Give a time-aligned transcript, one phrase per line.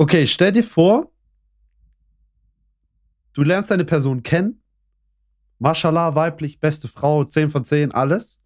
[0.00, 1.10] Okay, stell dir vor,
[3.32, 4.62] du lernst eine Person kennen.
[5.58, 8.40] Mashallah, weiblich, beste Frau, 10 von 10, alles.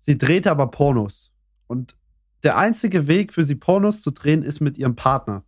[0.00, 1.30] Sie dreht aber Pornos.
[1.66, 1.94] Und
[2.42, 5.44] der einzige Weg für sie Pornos zu drehen ist mit ihrem Partner.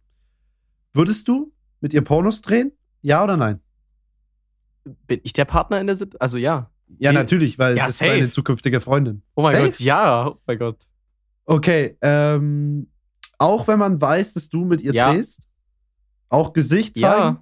[0.92, 2.72] Würdest du mit ihr Pornos drehen?
[3.00, 3.60] Ja oder nein?
[4.84, 6.20] Bin ich der Partner in der Situation?
[6.20, 6.70] Also ja.
[6.98, 7.18] Ja, Nee.
[7.18, 8.10] natürlich, weil Ja, das safe.
[8.10, 9.22] ist deine zukünftige Freundin.
[9.34, 9.66] Oh mein Safe?
[9.70, 10.28] Gott, ja.
[10.28, 10.86] Oh mein Gott.
[11.46, 12.88] Okay, ähm,
[13.38, 15.12] auch wenn man weiß, dass du mit ihr Ja.
[15.12, 15.48] drehst,
[16.28, 17.38] auch Gesicht zeigen,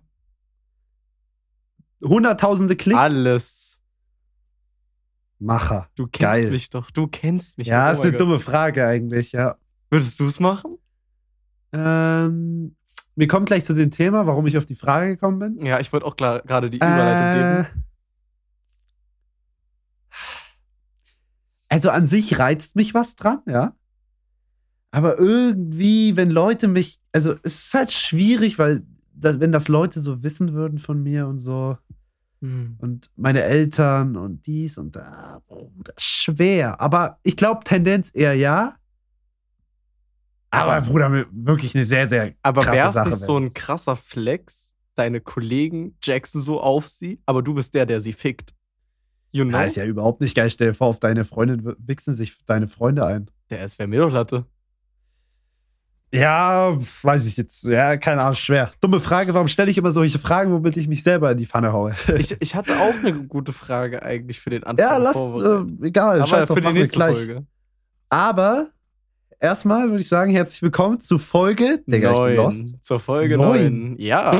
[2.00, 3.80] Ja, hunderttausende Klicks, alles.
[5.38, 5.88] Macher.
[5.96, 6.50] Du kennst Geil.
[6.50, 6.90] mich doch.
[6.90, 7.92] Du kennst mich Ja, doch.
[7.94, 8.20] ist Oh eine mein Gott.
[8.28, 9.56] dumme Frage eigentlich, ja.
[9.90, 10.78] Würdest du es machen?
[11.72, 12.76] Ähm,
[13.16, 15.66] wir kommen gleich zu dem Thema, warum ich auf die Frage gekommen bin.
[15.66, 17.32] Ja, ich wollte auch gerade die Überleitung Äh,
[17.64, 17.84] geben.
[21.68, 23.74] also an sich reizt mich was dran, ja.
[24.92, 28.82] Aber irgendwie, wenn Leute mich, also es ist halt schwierig, weil
[29.14, 31.76] das, wenn das Leute so wissen würden von mir und so
[32.42, 32.76] Hm.
[32.78, 36.80] und meine Eltern und dies und da, Bruder, schwer.
[36.80, 38.74] Aber ich glaube Tendenz eher ja.
[40.50, 43.44] Aber Bruder, wirklich eine sehr, sehr Aber krasse wäre es Sache nicht so wäre.
[43.46, 48.12] ein krasser Flex, deine Kollegen Jackson so auf sie, aber du bist der, der sie
[48.12, 48.52] fickt?
[49.30, 49.56] You know?
[49.58, 50.50] Ja, ist ja überhaupt nicht geil.
[50.50, 53.30] Stell dir vor, auf deine Freundin wichsen sich deine Freunde ein.
[53.50, 54.46] Der ist, wäre mir doch Latte.
[56.14, 57.64] Ja, weiß ich jetzt.
[57.64, 58.70] Ja, keine Ahnung, schwer.
[58.80, 61.72] Dumme Frage, warum stelle ich immer solche Fragen, womit ich mich selber in die Pfanne
[61.72, 61.94] haue?
[62.18, 64.86] Ich, ich hatte auch eine gute Frage eigentlich für den Anfang.
[64.86, 67.16] ja, lass, äh, egal, aber scheiß drauf, für die nächste gleich.
[67.16, 67.46] Folge.
[68.10, 68.68] Aber
[69.40, 72.66] erstmal würde ich sagen, herzlich willkommen zu Folge, Digga, ich bin lost.
[72.66, 72.78] Neun.
[72.82, 73.92] Zur Folge Neun.
[73.92, 73.96] 9.
[73.98, 74.32] Ja,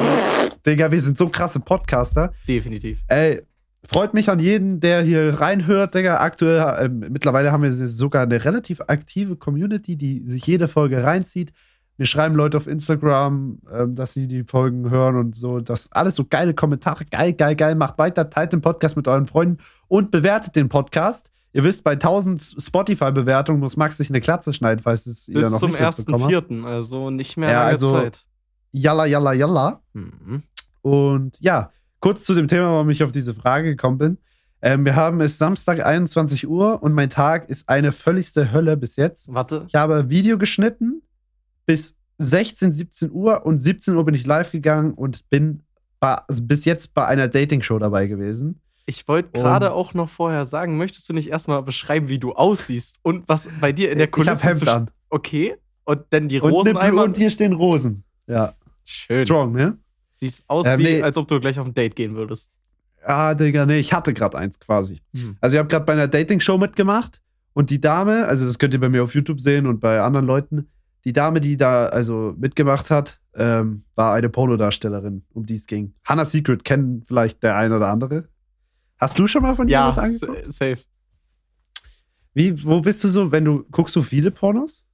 [0.67, 2.33] Digga, wir sind so krasse Podcaster.
[2.47, 3.03] definitiv.
[3.09, 3.41] Ey,
[3.85, 6.19] freut mich an jeden, der hier reinhört, Digga.
[6.21, 11.53] Aktuell, ähm, mittlerweile haben wir sogar eine relativ aktive Community, die sich jede Folge reinzieht.
[11.99, 15.61] Wir schreiben Leute auf Instagram, ähm, dass sie die Folgen hören und so.
[15.61, 17.05] Das alles so geile Kommentare.
[17.05, 17.75] Geil, geil, geil.
[17.75, 21.31] Macht weiter, teilt den Podcast mit euren Freunden und bewertet den Podcast.
[21.53, 25.51] Ihr wisst, bei 1000 Spotify-Bewertungen muss Max sich eine Klatze schneiden, falls es ihr Bis
[25.51, 26.51] noch zum nicht mitbekommen habt.
[26.51, 28.25] 1.4., also nicht mehr Ja, lange also- Zeit.
[28.71, 29.83] Yalla, yalla, yalla.
[29.93, 30.43] Mhm.
[30.81, 31.71] Und ja,
[32.03, 34.19] kurz zu dem Thema, warum ich auf diese Frage gekommen bin.
[34.61, 38.97] Ähm, wir haben es Samstag 21 Uhr und mein Tag ist eine völligste Hölle bis
[38.97, 39.33] jetzt.
[39.33, 41.01] Warte, Ich habe Video geschnitten
[41.65, 45.63] bis 16, 17 Uhr und 17 Uhr bin ich live gegangen und bin
[45.99, 48.61] bei, also bis jetzt bei einer Dating-Show dabei gewesen.
[48.85, 52.33] ich wollte gerade Und- auch noch vorher sagen, möchtest du nicht erstmal beschreiben, wie du
[52.33, 54.91] aussiehst und was bei dir in der ich Kulisse habe Hemd zu- an.
[55.09, 57.05] Okay, und dann die Und, Rosen einmal.
[57.07, 58.03] und hier stehen Rosen.
[58.27, 58.55] Ja,
[58.85, 59.25] Schön.
[59.25, 59.79] strong, ne?
[60.23, 61.03] Siehst aus, Ähm, wie, nee.
[61.03, 62.53] als ob du gleich auf ein Date gehen würdest.
[63.05, 65.01] Ah, Digga, nee, ich hatte gerade eins quasi.
[65.17, 65.37] Hm.
[65.41, 67.21] Also ich habe gerade bei einer Dating-Show mitgemacht
[67.53, 70.25] und die Dame, also das könnt ihr bei mir auf YouTube sehen und bei anderen
[70.27, 70.69] Leuten,
[71.05, 75.95] die Dame, die da also mitgemacht hat, ähm, war eine Pornodarstellerin, um die es ging.
[76.05, 78.29] Hannah Secret kennen vielleicht der ein oder andere.
[78.99, 80.53] Hast du schon mal von ihr Ja, was angeguckt?
[80.53, 80.79] safe.
[82.35, 84.85] Wie, wo bist du so, wenn du, guckst du viele Pornos?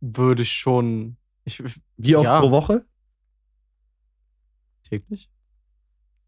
[0.00, 1.16] Würde ich schon.
[1.44, 1.62] Ich,
[1.96, 2.40] Wie oft Ja.
[2.40, 2.84] pro Woche?
[4.88, 5.30] Täglich?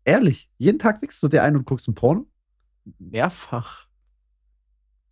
[0.05, 2.27] Ehrlich, jeden Tag wickst du dir ein und guckst ein Porno?
[2.99, 3.87] Mehrfach.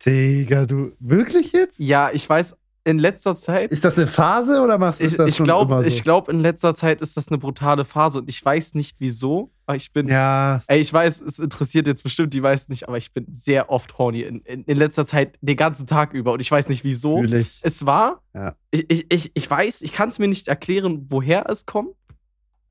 [0.05, 1.79] Digga, du, wirklich jetzt?
[1.79, 2.55] Ja, ich weiß,
[2.85, 3.71] in letzter Zeit.
[3.71, 5.87] Ist das eine Phase oder machst du Ich, das ich schon glaube, immer so?
[5.87, 9.51] ich glaub, in letzter Zeit ist das eine brutale Phase und ich weiß nicht wieso.
[9.65, 10.07] Aber ich bin.
[10.07, 13.69] ja, Ey, ich weiß, es interessiert jetzt bestimmt die meisten nicht, aber ich bin sehr
[13.69, 16.83] oft horny in, in, in letzter Zeit den ganzen Tag über und ich weiß nicht
[16.85, 17.17] wieso.
[17.21, 17.59] fühle ich.
[17.61, 18.55] Es war, Ja.
[18.71, 21.91] ich, ich, ich, ich weiß, ich kann es mir nicht erklären, woher es kommt,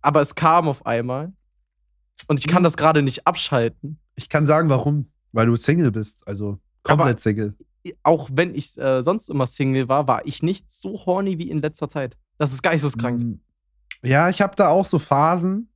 [0.03, 1.33] aber es kam auf einmal.
[2.27, 2.65] Und ich kann Mhm.
[2.65, 3.99] das gerade nicht abschalten.
[4.17, 5.11] Ich kann sagen, warum.
[5.33, 6.27] Weil du Single bist.
[6.27, 7.55] Also komplett Aber- Single.
[8.03, 11.59] Auch wenn ich äh, sonst immer Single war, war ich nicht so horny wie in
[11.59, 12.17] letzter Zeit.
[12.37, 13.23] Das ist geisteskrank.
[13.23, 13.41] Mm,
[14.03, 15.69] Ja, ich habe da auch so Phasen.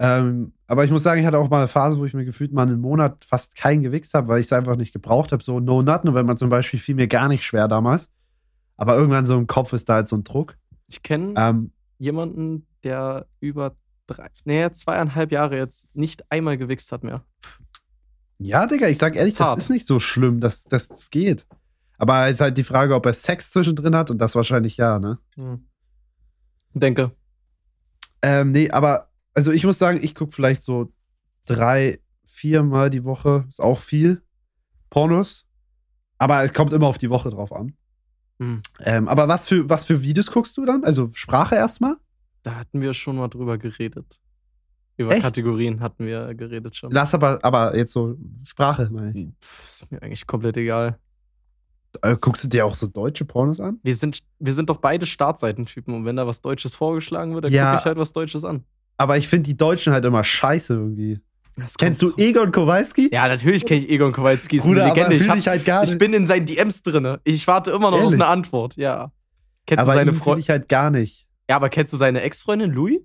[0.00, 2.52] Ähm, aber ich muss sagen, ich hatte auch mal eine Phase, wo ich mir gefühlt
[2.52, 5.42] mal einen Monat fast keinen gewichst habe, weil ich es einfach nicht gebraucht habe.
[5.42, 8.10] So No Nut November zum Beispiel fiel mir gar nicht schwer damals.
[8.76, 10.56] Aber irgendwann so im Kopf ist da halt so ein Druck.
[10.88, 13.76] Ich kenne Ähm, jemanden, der über
[14.06, 17.24] drei, nee, zweieinhalb Jahre jetzt nicht einmal gewichst hat mehr.
[18.38, 19.58] ja, Digga, ich sag ehrlich, das hart.
[19.58, 21.46] ist nicht so schlimm, dass dass das geht.
[21.98, 24.98] Aber es ist halt die Frage, ob er Sex zwischendrin hat und das wahrscheinlich ja,
[24.98, 25.18] ne?
[25.36, 25.66] Hm.
[26.74, 27.12] Denke.
[28.20, 30.92] Ähm, nee, aber also ich muss sagen, ich gucke vielleicht so
[31.44, 33.44] drei, viermal die Woche.
[33.48, 34.22] Ist auch viel.
[34.90, 35.46] Pornos.
[36.18, 37.76] Aber es kommt immer auf die Woche drauf an.
[38.38, 38.62] Hm.
[38.80, 40.84] Ähm, aber was für, was für Videos guckst du dann?
[40.84, 41.96] Also Sprache erstmal?
[42.44, 44.20] Da hatten wir schon mal drüber geredet.
[44.96, 45.22] Über Echt?
[45.22, 46.92] Kategorien hatten wir geredet schon.
[46.92, 49.28] Lass aber, aber jetzt so Sprache, meine ich.
[49.42, 50.98] Pff, ist mir eigentlich komplett egal.
[52.02, 53.80] Äh, guckst du dir auch so deutsche Pornos an?
[53.82, 57.52] Wir sind, wir sind doch beide Startseitentypen und wenn da was Deutsches vorgeschlagen wird, dann
[57.52, 57.70] Ja.
[57.72, 58.62] gucke ich halt was Deutsches an.
[58.96, 61.20] Aber ich finde die Deutschen halt immer scheiße irgendwie.
[61.56, 63.10] Das Kennst du Egon Kowalski?
[63.12, 65.16] Ja, natürlich kenne ich Egon Kowalski, ist Bruder, eine Legende.
[65.16, 65.98] Ich, hab, ich halt gar ich nicht.
[65.98, 67.20] bin in seinen DMs drinne.
[67.24, 68.14] Ich warte immer noch auf Ehrlich?
[68.20, 69.12] eine Antwort, ja.
[69.66, 70.40] Kennst aber du seine Freundin?
[70.40, 71.26] ich halt gar nicht.
[71.48, 73.00] Ja, aber kennst du seine Ex-Freundin Louis?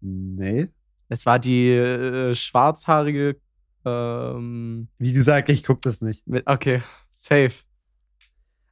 [0.00, 0.68] Nee.
[1.08, 3.36] Es war die äh, schwarzhaarige.
[3.84, 6.26] Ähm, Wie gesagt, ich guck das nicht.
[6.26, 7.52] mit, okay, safe.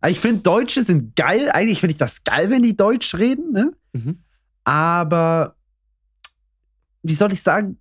[0.00, 1.50] Aber Ich finde, Deutsche sind geil.
[1.52, 3.72] Eigentlich finde ich das geil, wenn die Deutsch reden, ne?
[3.92, 4.22] Mhm.
[4.64, 5.56] Aber
[7.02, 7.78] wie soll ich sagen?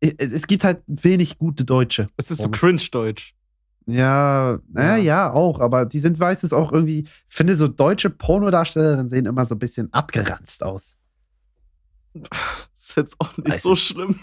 [0.00, 2.06] Es es gibt halt wenig gute Deutsche.
[2.16, 3.34] Es ist so cringe-deutsch.
[3.86, 5.02] Ja, naja, Ja.
[5.02, 9.44] ja, auch, aber die sind meistens auch irgendwie, ich finde so deutsche Pornodarstellerinnen sehen immer
[9.46, 10.96] so ein bisschen abgeranzt aus.
[12.14, 12.28] Das
[12.74, 14.18] ist jetzt auch nicht Weiß so schlimm.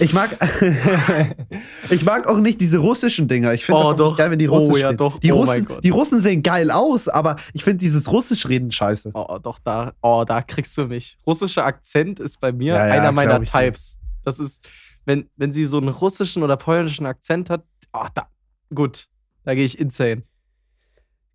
[0.00, 0.30] Ich mag,
[1.90, 3.54] ich mag auch nicht diese russischen Dinger.
[3.54, 4.08] Ich finde Oh, das auch doch.
[4.08, 4.98] nicht geil, wenn die Oh, Russisch ja, reden.
[4.98, 5.18] doch.
[5.20, 9.10] Die, Oh, Russen, die Russen sehen geil aus, aber ich finde dieses russisch reden scheiße.
[9.14, 11.16] Oh, doch, da, oh, da kriegst du mich.
[11.26, 13.98] Russischer Akzent ist bei mir Ja, ja, einer meiner Types.
[14.24, 14.66] Das ist,
[15.04, 18.26] wenn, wenn sie so einen russischen oder polnischen Akzent hat, oh, da,
[18.74, 19.06] gut,
[19.44, 20.22] da gehe ich insane.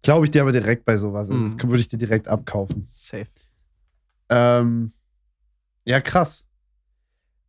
[0.01, 1.29] Glaube ich dir aber direkt bei sowas.
[1.29, 1.57] Also Mhm.
[1.57, 2.83] das würde ich dir direkt abkaufen.
[2.85, 3.25] Safe.
[4.29, 4.93] Ähm,
[5.85, 6.45] ja, krass.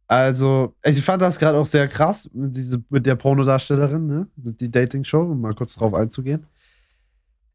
[0.08, 4.26] Also, ich fand das gerade auch sehr krass mit, diese, mit der Pornodarstellerin, ne?
[4.34, 6.46] Mit die Dating-Show, um mal kurz drauf einzugehen.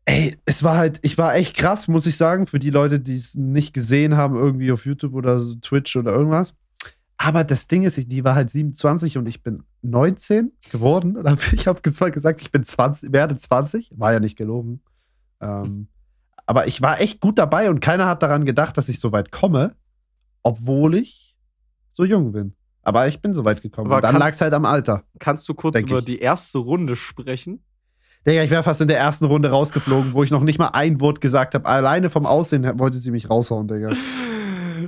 [0.05, 3.15] Ey, es war halt, ich war echt krass, muss ich sagen, für die Leute, die
[3.15, 6.53] es nicht gesehen haben, irgendwie auf YouTube oder so Twitch oder irgendwas.
[7.17, 11.15] Aber das Ding ist, die war halt 27 und ich bin 19 geworden.
[11.17, 14.81] Und ich habe zwar gesagt, ich bin 20, werde 20, war ja nicht gelogen.
[15.41, 15.87] Ähm,
[16.45, 19.31] aber ich war echt gut dabei und keiner hat daran gedacht, dass ich so weit
[19.31, 19.75] komme,
[20.43, 21.35] obwohl ich
[21.93, 22.53] so jung bin.
[22.83, 23.87] Aber ich bin so weit gekommen.
[23.87, 25.03] Aber und dann lag es halt am Alter.
[25.17, 26.05] Kannst du kurz über ich.
[26.05, 27.63] die erste Runde sprechen?
[28.27, 30.99] Digga, ich wäre fast in der ersten Runde rausgeflogen, wo ich noch nicht mal ein
[30.99, 31.67] Wort gesagt habe.
[31.67, 33.91] Alleine vom Aussehen wollte sie mich raushauen, Digga.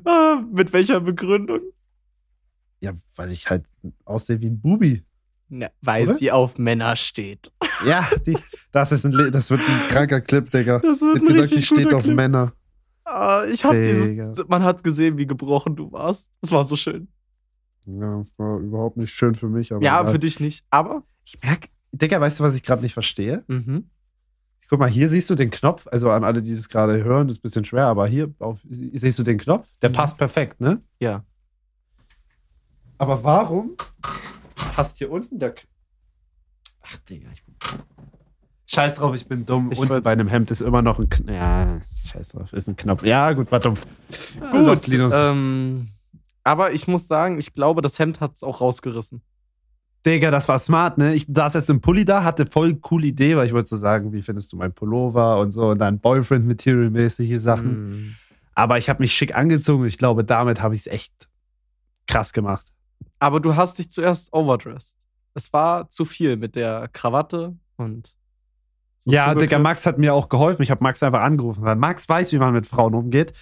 [0.03, 1.61] Ah, mit welcher Begründung?
[2.79, 3.65] Ja, weil ich halt
[4.05, 5.03] aussehe wie ein Bubi.
[5.49, 6.13] Na, weil Oder?
[6.15, 7.51] sie auf Männer steht.
[7.85, 8.37] Ja, die,
[8.71, 10.79] das, ist ein, das wird ein kranker Clip, Digga.
[10.79, 12.15] Das wird ein gesagt, die steht auf Clip.
[12.15, 12.53] Männer.
[13.05, 13.85] Ah, ich hab Digga.
[14.27, 14.47] dieses.
[14.47, 16.29] Man hat gesehen, wie gebrochen du warst.
[16.41, 17.07] Das war so schön.
[17.85, 19.71] Ja, war überhaupt nicht schön für mich.
[19.71, 20.11] Aber ja, egal.
[20.11, 20.65] für dich nicht.
[20.69, 21.03] Aber.
[21.23, 23.45] ich merke, Digga, weißt du, was ich gerade nicht verstehe?
[23.47, 23.89] Mhm.
[24.69, 25.87] Guck mal, hier siehst du den Knopf.
[25.89, 29.17] Also an alle, die das gerade hören, ist ein bisschen schwer, aber hier auf, siehst
[29.17, 29.69] du den Knopf.
[29.81, 29.93] Der Mhm.
[29.93, 30.81] passt perfekt, ne?
[30.99, 31.23] Ja.
[32.97, 33.71] Aber warum
[34.73, 35.51] passt hier unten der.
[35.53, 35.63] K
[36.81, 37.55] Ach, Digga, ich bin.
[38.65, 39.71] Scheiß drauf, ich bin dumm.
[39.71, 41.29] Ich wollt's- bei einem Hemd ist immer noch ein Knopf.
[41.29, 41.79] Ja,
[42.11, 43.03] scheiß drauf, ist ein Knopf.
[43.03, 43.75] Ja, gut, war dumm.
[44.51, 45.13] Gut, Los, Linus.
[45.15, 45.87] ähm,
[46.43, 49.21] aber ich muss sagen, ich glaube, das Hemd hat es auch rausgerissen.
[50.05, 51.13] Digga, das war smart, ne?
[51.13, 54.13] Ich saß jetzt im Pulli da, hatte voll coole Idee, weil ich wollte so sagen,
[54.13, 57.89] wie findest du mein Pullover und so und dann Boyfriend-Material-mäßige Sachen.
[57.89, 58.15] Mhm.
[58.53, 61.27] Aber ich habe mich schick angezogen und ich glaube, damit habe ich es echt
[62.07, 62.65] krass gemacht.
[63.19, 64.97] Aber du hast dich zuerst overdressed.
[65.33, 68.15] Es war zu viel mit der Krawatte und.
[68.97, 69.33] so ja.
[69.35, 70.63] Digga, Max hat mir auch geholfen.
[70.63, 73.33] Ich habe Max einfach angerufen, weil Max weiß, wie man mit Frauen umgeht.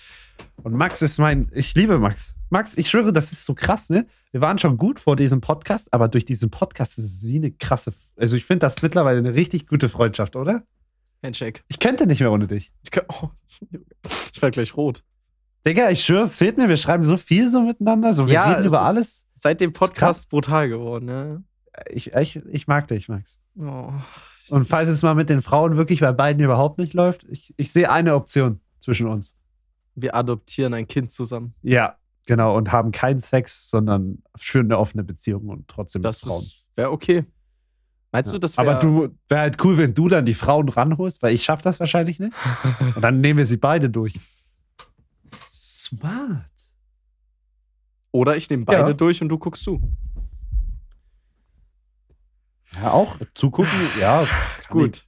[0.63, 2.35] Und Max ist mein, ich liebe Max.
[2.49, 4.05] Max, ich schwöre, das ist so krass, ne?
[4.31, 7.51] Wir waren schon gut vor diesem Podcast, aber durch diesen Podcast ist es wie eine
[7.51, 10.63] krasse, also ich finde das mittlerweile eine richtig gute Freundschaft, oder?
[11.23, 11.61] Handshake.
[11.67, 12.71] Ich könnte nicht mehr ohne dich.
[12.83, 13.29] Ich, kann, oh,
[14.33, 15.03] ich werde gleich rot.
[15.67, 16.69] Digga, ich schwöre, es fehlt mir.
[16.69, 19.25] Wir schreiben so viel so miteinander, so wir Ja, reden über alles.
[19.33, 21.43] Seit dem Podcast brutal geworden, ne?
[21.89, 23.39] Ich, ich, ich mag dich, Max.
[23.59, 23.91] Oh.
[24.49, 27.71] Und falls es mal mit den Frauen wirklich bei beiden überhaupt nicht läuft, ich, ich
[27.71, 29.35] sehe eine Option zwischen uns.
[29.95, 31.55] Wir adoptieren ein Kind zusammen.
[31.63, 32.55] Ja, genau.
[32.55, 36.43] Und haben keinen Sex, sondern schön eine offene Beziehung und trotzdem mit Das Frauen.
[36.75, 37.25] wäre okay.
[38.11, 38.33] Meinst Ja.
[38.33, 38.69] du, das wäre.
[38.69, 41.79] Aber du wäre halt cool, wenn du dann die Frauen ranholst, weil ich schaff das
[41.79, 42.33] wahrscheinlich nicht.
[42.95, 44.19] Und dann nehmen wir sie beide durch.
[45.85, 46.51] Smart.
[48.11, 48.93] Oder ich nehme beide Ja.
[48.93, 49.81] durch und du guckst zu.
[52.75, 54.25] Ja, auch zugucken, ja.
[54.25, 54.31] kann
[54.69, 54.97] Gut.
[54.97, 55.05] ich-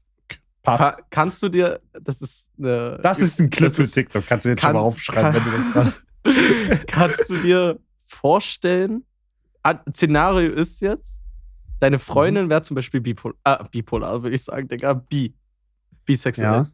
[0.64, 0.84] Passt.
[0.84, 1.80] Ka kannst du dir.
[2.02, 3.00] Das ist eine.
[3.02, 4.26] Das ist ein Clip für TikTok.
[4.28, 5.94] Kannst du jetzt kann- schon mal aufschreiben, kann- wenn du das gerade.
[6.88, 9.06] Kannst du dir vorstellen,
[9.64, 11.24] An- Szenario ist jetzt,
[11.80, 12.50] deine Freundin Mhm.
[12.50, 15.34] wäre zum Beispiel bipolar, äh, bipolar würde ich sagen, Digga, bi.
[16.04, 16.68] Bisexuell.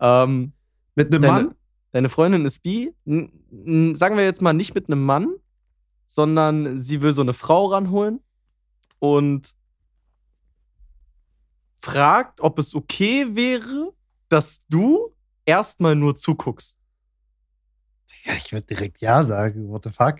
[0.00, 0.52] Ähm,
[0.94, 1.54] Mit einem deine, Mann?
[1.96, 2.92] Deine Freundin ist bi.
[3.06, 5.34] Sagen wir jetzt mal nicht mit einem Mann,
[6.04, 8.20] sondern sie will so eine Frau ranholen
[8.98, 9.54] und
[11.78, 13.94] fragt, ob es okay wäre,
[14.28, 15.14] dass du
[15.46, 16.76] erstmal nur zuguckst.
[18.24, 19.70] Ja, ich würde direkt Ja sagen.
[19.70, 20.16] What the fuck?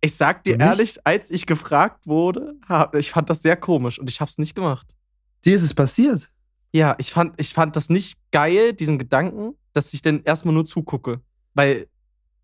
[0.00, 4.10] Ich sag dir ehrlich, als ich gefragt wurde, hab, ich fand das sehr komisch und
[4.10, 4.96] ich hab's nicht gemacht.
[5.44, 6.30] Dir ist es passiert.
[6.72, 10.64] Ja, ich fand, ich fand das nicht geil, diesen Gedanken, dass ich dann erstmal nur
[10.64, 11.20] zugucke.
[11.52, 11.86] Weil,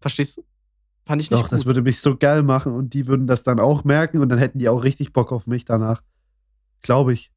[0.00, 0.44] verstehst du?
[1.06, 1.52] Fand ich nicht Doch, gut.
[1.52, 4.38] das würde mich so geil machen und die würden das dann auch merken und dann
[4.38, 6.02] hätten die auch richtig Bock auf mich danach.
[6.82, 7.32] Glaube ich.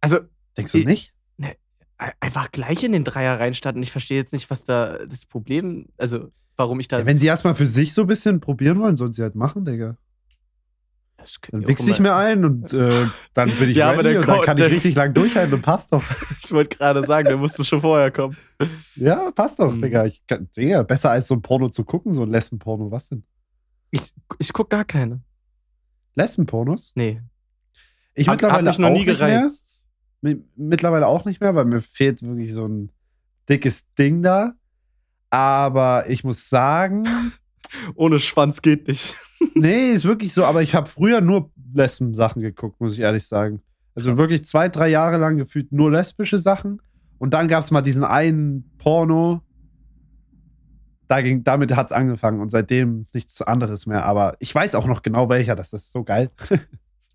[0.00, 0.18] also,
[0.56, 1.14] Denkst du Ich- nicht?
[1.98, 3.82] ein- einfach gleich in den Dreier reinstarten.
[3.82, 7.00] Ich verstehe jetzt nicht, was da das Problem, also, warum ich da.
[7.00, 9.64] Ja, wenn sie erstmal für sich so ein bisschen probieren wollen, sollen sie halt machen,
[9.64, 9.96] Digga.
[11.50, 14.56] Dann wichse ich mir ein und äh, dann bin ich Ja, ready und dann kann
[14.58, 16.02] ich richtig lang durchhalten und passt doch.
[16.44, 18.36] Ich wollte gerade sagen, der musste schon vorher kommen.
[18.96, 19.82] Ja, passt doch, Hm.
[19.82, 20.06] Digga.
[20.06, 22.90] Ich kann, Digga, besser als so ein Porno zu gucken, so ein Lesbenporno.
[22.90, 23.24] Was denn?
[23.90, 25.20] Ich, ich guck gar keine.
[26.14, 26.92] Lesbenpornos?
[26.94, 27.20] Nee.
[28.14, 29.40] Ich Hat- mittlerweile mich noch auch nie nicht mehr.
[29.40, 29.82] gereizt.
[30.22, 32.90] Mi- Mittlerweile auch nicht mehr, weil mir fehlt wirklich so ein
[33.48, 34.54] dickes Ding da.
[35.30, 37.04] Aber ich muss sagen,
[37.94, 39.16] Ohne Schwanz geht nicht.
[39.54, 40.44] nee, ist wirklich so.
[40.44, 43.62] Aber ich habe früher nur Lesben-Sachen geguckt, muss ich ehrlich sagen.
[43.94, 44.18] Also Krass.
[44.18, 46.80] wirklich zwei, drei Jahre lang gefühlt nur lesbische Sachen.
[47.18, 49.42] Und dann gab es mal diesen einen Porno.
[51.08, 54.04] Da ging, damit hat es angefangen und seitdem nichts anderes mehr.
[54.04, 55.56] Aber ich weiß auch noch genau welcher.
[55.56, 56.30] Das ist so geil.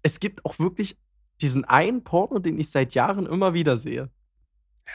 [0.06, 0.98] Es gibt auch wirklich
[1.40, 4.10] diesen einen Porno, den ich seit Jahren immer wieder sehe.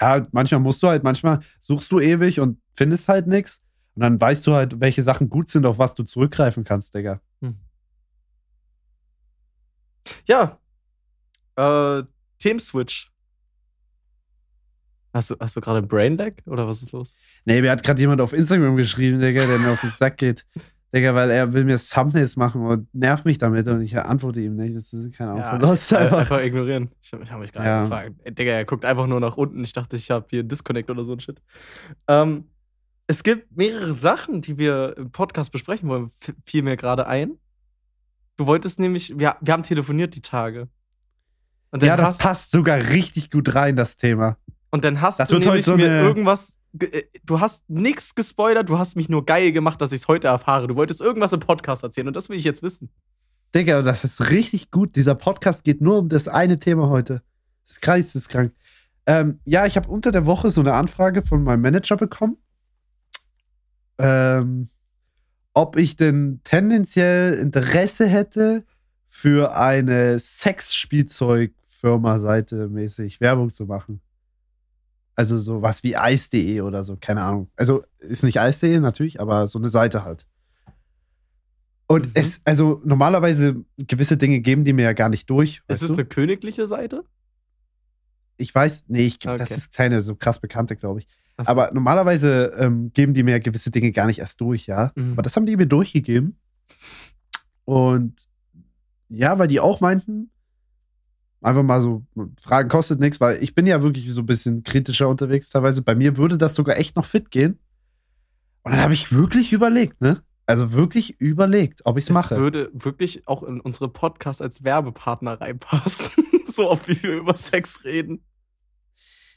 [0.00, 3.61] Ja, manchmal musst du halt, manchmal suchst du ewig und findest halt nichts.
[3.99, 7.21] Und dann weißt du halt, welche Sachen gut sind, auf was du zurückgreifen kannst, Digga.
[10.25, 10.57] Ja.
[11.57, 12.05] Äh,
[12.38, 13.11] Themenswitch.
[15.12, 17.17] Hast du, hast du gerade Brainlag oder was ist los?
[17.45, 20.47] Nee, mir hat gerade jemand auf Instagram geschrieben, Digga, der mir auf den Sack geht.
[20.95, 24.55] Digga, weil er will mir Thumbnails machen und nervt mich damit und ich antworte ihm
[24.55, 24.76] nicht.
[24.76, 25.45] Das ist keine Ahnung.
[25.45, 26.19] Verlust äh, einfach.
[26.19, 26.93] einfach ignorieren.
[27.02, 27.83] Ich, ich habe mich gerade Ja.
[27.83, 28.38] gefragt.
[28.38, 29.64] Digga, er guckt einfach nur nach unten.
[29.64, 31.43] Ich dachte, ich habe hier Disconnect oder so ein Shit.
[32.07, 32.45] Ähm,
[33.09, 36.12] es gibt mehrere Sachen, die wir im Podcast besprechen wollen.
[36.45, 37.33] Fiel mir gerade ein.
[38.37, 40.69] Du wolltest nämlich, wir, wir haben telefoniert die Tage.
[41.81, 44.37] Ja, das hast, passt sogar richtig gut rein, das Thema.
[44.71, 46.57] Und dann hast Das du nämlich so mir irgendwas.
[46.73, 50.09] ge- äh, Du hast nichts gespoilert, du hast mich nur geil gemacht, dass ich es
[50.09, 50.67] heute erfahre.
[50.69, 52.91] Du wolltest irgendwas im Podcast erzählen und das will ich jetzt wissen.
[53.55, 54.95] Digga, das ist richtig gut.
[54.97, 57.23] Dieser Podcast geht nur um das eine Thema heute.
[57.65, 58.53] Das ist geisteskrank.
[59.07, 62.37] Ähm, ja, ich habe unter der Woche so eine Anfrage von meinem Manager bekommen.
[63.99, 64.69] Ähm,
[65.55, 68.64] ob ich denn tendenziell Interesse hätte,
[69.09, 74.00] für eine Sexspielzeugfirma-Seite mäßig Werbung zu machen.
[75.17, 77.50] Also sowas wie Eis.de oder so, keine Ahnung.
[77.57, 80.25] Also ist nicht Eis.de natürlich, aber so eine Seite halt.
[81.88, 82.12] Und Mhm.
[82.14, 85.62] es, also normalerweise gewisse Dinge geben die mir ja gar nicht durch.
[85.67, 85.95] Ist es du?
[85.95, 87.02] eine königliche Seite?
[88.37, 89.55] Ich weiß, nee, ich, das Okay.
[89.55, 91.09] ist keine so krass bekannte, glaube ich.
[91.40, 91.50] So.
[91.50, 94.92] Aber normalerweise ähm, geben die mir gewisse Dinge gar nicht erst durch, ja.
[94.97, 95.12] Mhm.
[95.12, 96.37] Aber das haben die mir durchgegeben.
[97.64, 98.28] Und
[99.09, 100.30] ja, weil die auch meinten,
[101.40, 102.04] einfach mal so,
[102.40, 105.83] Fragen kostet nichts, weil ich bin ja wirklich so ein bisschen kritischer unterwegs teilweise.
[105.83, 107.59] Bei mir würde das sogar echt noch fit gehen.
[108.62, 110.21] Und dann habe ich wirklich überlegt, ne?
[110.47, 112.37] Also wirklich überlegt, ob ich es mache.
[112.37, 116.11] würde wirklich auch in unsere Podcast als Werbepartner reinpassen.
[116.50, 118.25] so oft wie wir über Sex reden.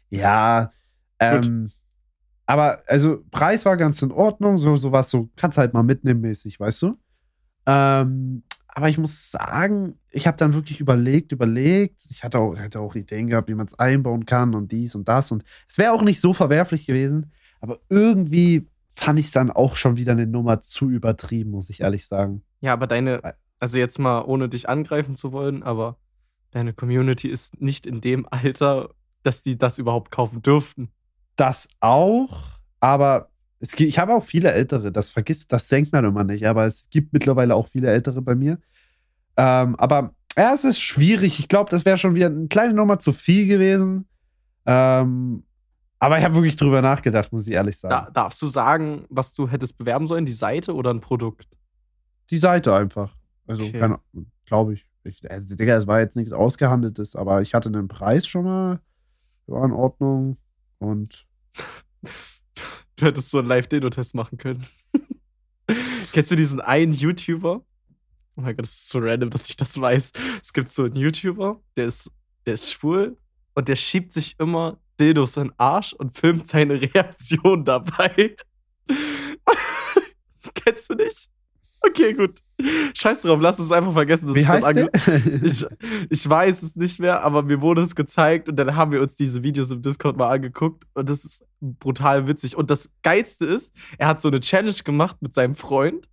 [0.09, 0.71] Ja,
[1.19, 1.69] ähm,
[2.51, 6.59] aber also Preis war ganz in Ordnung, so sowas, so kannst halt mal mitnehmen mäßig,
[6.59, 6.97] weißt du?
[7.65, 12.01] Ähm, aber ich muss sagen, ich habe dann wirklich überlegt, überlegt.
[12.09, 15.07] Ich hatte auch, hatte auch Ideen gehabt, wie man es einbauen kann und dies und
[15.07, 15.31] das.
[15.31, 17.31] Und es wäre auch nicht so verwerflich gewesen,
[17.61, 21.79] aber irgendwie fand ich es dann auch schon wieder eine Nummer zu übertrieben, muss ich
[21.79, 22.43] ehrlich sagen.
[22.59, 25.97] Ja, aber deine, also jetzt mal ohne dich angreifen zu wollen, aber
[26.51, 28.89] deine Community ist nicht in dem Alter,
[29.23, 30.91] dass die das überhaupt kaufen dürften.
[31.35, 32.43] Das auch,
[32.79, 36.47] aber es gibt, ich habe auch viele Ältere, das vergisst, das denkt man immer nicht,
[36.47, 38.59] aber es gibt mittlerweile auch viele Ältere bei mir.
[39.37, 41.39] Ähm, aber ja, es ist schwierig.
[41.39, 44.07] Ich glaube, das wäre schon wieder eine kleine Nummer zu viel gewesen.
[44.65, 45.43] Ähm,
[45.99, 48.07] aber ich habe wirklich drüber nachgedacht, muss ich ehrlich sagen.
[48.07, 51.47] Da, darfst du sagen, was du hättest bewerben sollen, die Seite oder ein Produkt?
[52.29, 53.15] Die Seite einfach.
[53.45, 53.95] Also, Okay.
[54.45, 54.87] glaube ich.
[55.03, 58.79] ich also, Digga, es war jetzt nichts Ausgehandeltes, aber ich hatte einen Preis schon mal.
[59.47, 60.37] War in Ordnung.
[60.81, 61.27] Und
[62.95, 64.65] Du hättest so einen Live-Deno-Test machen können.
[66.11, 67.63] Kennst du diesen einen YouTuber?
[68.35, 70.11] Oh mein Gott, das ist so random, dass ich das weiß.
[70.41, 72.11] Es gibt so einen YouTuber, der ist,
[72.45, 73.17] der ist schwul
[73.53, 78.35] und der schiebt sich immer Dildos in den Arsch und filmt seine Reaktion dabei.
[80.53, 81.29] Kennst du nicht?
[81.83, 82.39] Okay, gut.
[82.93, 84.89] Scheiß drauf, lass es einfach vergessen, dass wie ich das heißt ange
[85.43, 85.65] ich,
[86.09, 89.15] ich weiß es nicht mehr, aber mir wurde es gezeigt und dann haben wir uns
[89.15, 92.55] diese Videos im Discord mal angeguckt und das ist brutal witzig.
[92.55, 96.07] Und das Geilste ist, er hat so eine Challenge gemacht mit seinem Freund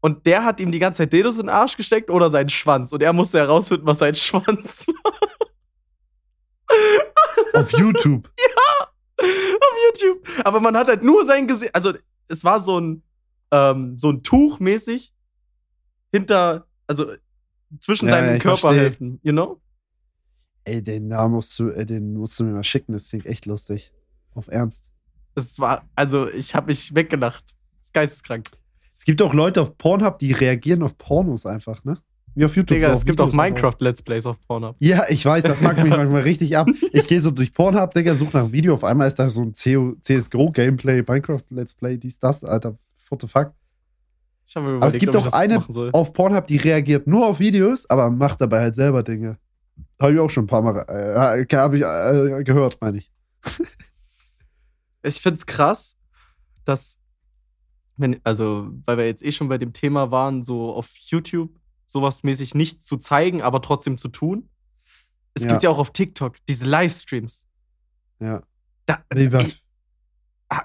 [0.00, 2.92] und der hat ihm die ganze Zeit Dedos in den Arsch gesteckt oder seinen Schwanz
[2.92, 5.12] und er musste herausfinden, was sein Schwanz war.
[7.54, 8.30] Auf YouTube.
[9.18, 10.28] Auf YouTube.
[10.44, 11.74] Aber man hat halt nur sein Gesicht.
[11.74, 11.94] Also,
[12.28, 13.02] es war so ein,
[13.56, 15.12] ähm, so ein Tuch mäßig
[16.12, 17.12] hinter, also
[17.80, 19.60] zwischen Ja, seinen Körperhälften, you know?
[20.64, 23.46] Ey, den Namen musst du, ey, den musst du mir mal schicken, das klingt echt
[23.46, 23.92] lustig.
[24.34, 24.90] Auf Ernst.
[25.34, 27.44] Es war, also ich habe mich weggelacht.
[27.78, 28.50] Das ist geisteskrank.
[28.98, 31.98] Es gibt auch Leute auf Pornhub, die reagieren auf Pornos einfach, ne?
[32.34, 32.76] Wie auf YouTube.
[32.76, 33.62] Digga, so es gibt auch Videos einfach.
[33.62, 34.76] Minecraft-Let's Plays auf Pornhub.
[34.78, 36.68] Ja, ich weiß, das mag mich manchmal richtig ab.
[36.92, 38.74] Ich gehe so durch Pornhub, Digga, suche nach einem Video.
[38.74, 42.76] Auf einmal ist da so ein CSGO-Gameplay, Minecraft-Let's Play, dies, das, Alter.
[43.08, 43.52] What the fuck?
[44.54, 48.10] Mir Aber es überlegt, gibt auch eine auf Pornhub, die reagiert nur auf Videos, aber
[48.10, 49.38] macht dabei halt selber Dinge.
[50.00, 53.10] Habe ich auch schon ein paar Mal äh, habe ich, äh, gehört, meine ich.
[55.02, 55.96] Ich find's krass,
[56.64, 56.98] dass,
[57.96, 62.24] wenn, also, weil wir jetzt eh schon bei dem Thema waren, so auf YouTube sowas
[62.24, 64.48] mäßig nicht zu zeigen, aber trotzdem zu tun.
[65.34, 65.50] Es Ja.
[65.50, 67.46] gibt ja auch auf TikTok diese Livestreams.
[68.18, 68.42] Ja.
[68.86, 69.46] Da, Wie was?
[69.48, 69.64] ich,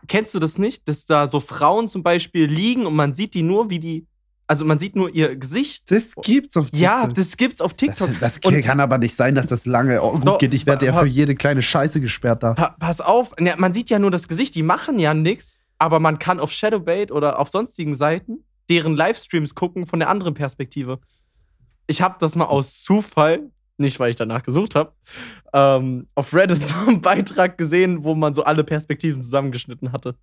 [0.07, 3.43] kennst du das nicht, dass da so Frauen zum Beispiel liegen und man sieht die
[3.43, 4.05] nur, wie die,
[4.47, 5.89] also man sieht nur ihr Gesicht.
[5.91, 7.15] Das gibt's auf Ja, TikTok.
[7.15, 8.09] das gibt's auf TikTok.
[8.19, 10.53] Das, das Und- kann aber nicht sein, dass das lange gut Doch, geht.
[10.53, 12.53] Ich werde ja für jede kleine Scheiße gesperrt da.
[12.53, 15.99] Pa pass auf, ne, man sieht ja nur das Gesicht, die machen ja nichts, aber
[15.99, 20.99] man kann auf Shadowbait oder auf sonstigen Seiten deren Livestreams gucken von der anderen Perspektive.
[21.87, 23.49] Ich habe das mal aus Zufall,
[23.81, 24.93] nicht weil ich danach gesucht habe,
[25.53, 30.15] ähm, auf Reddit so einen Beitrag gesehen, wo man so alle Perspektiven zusammengeschnitten hatte.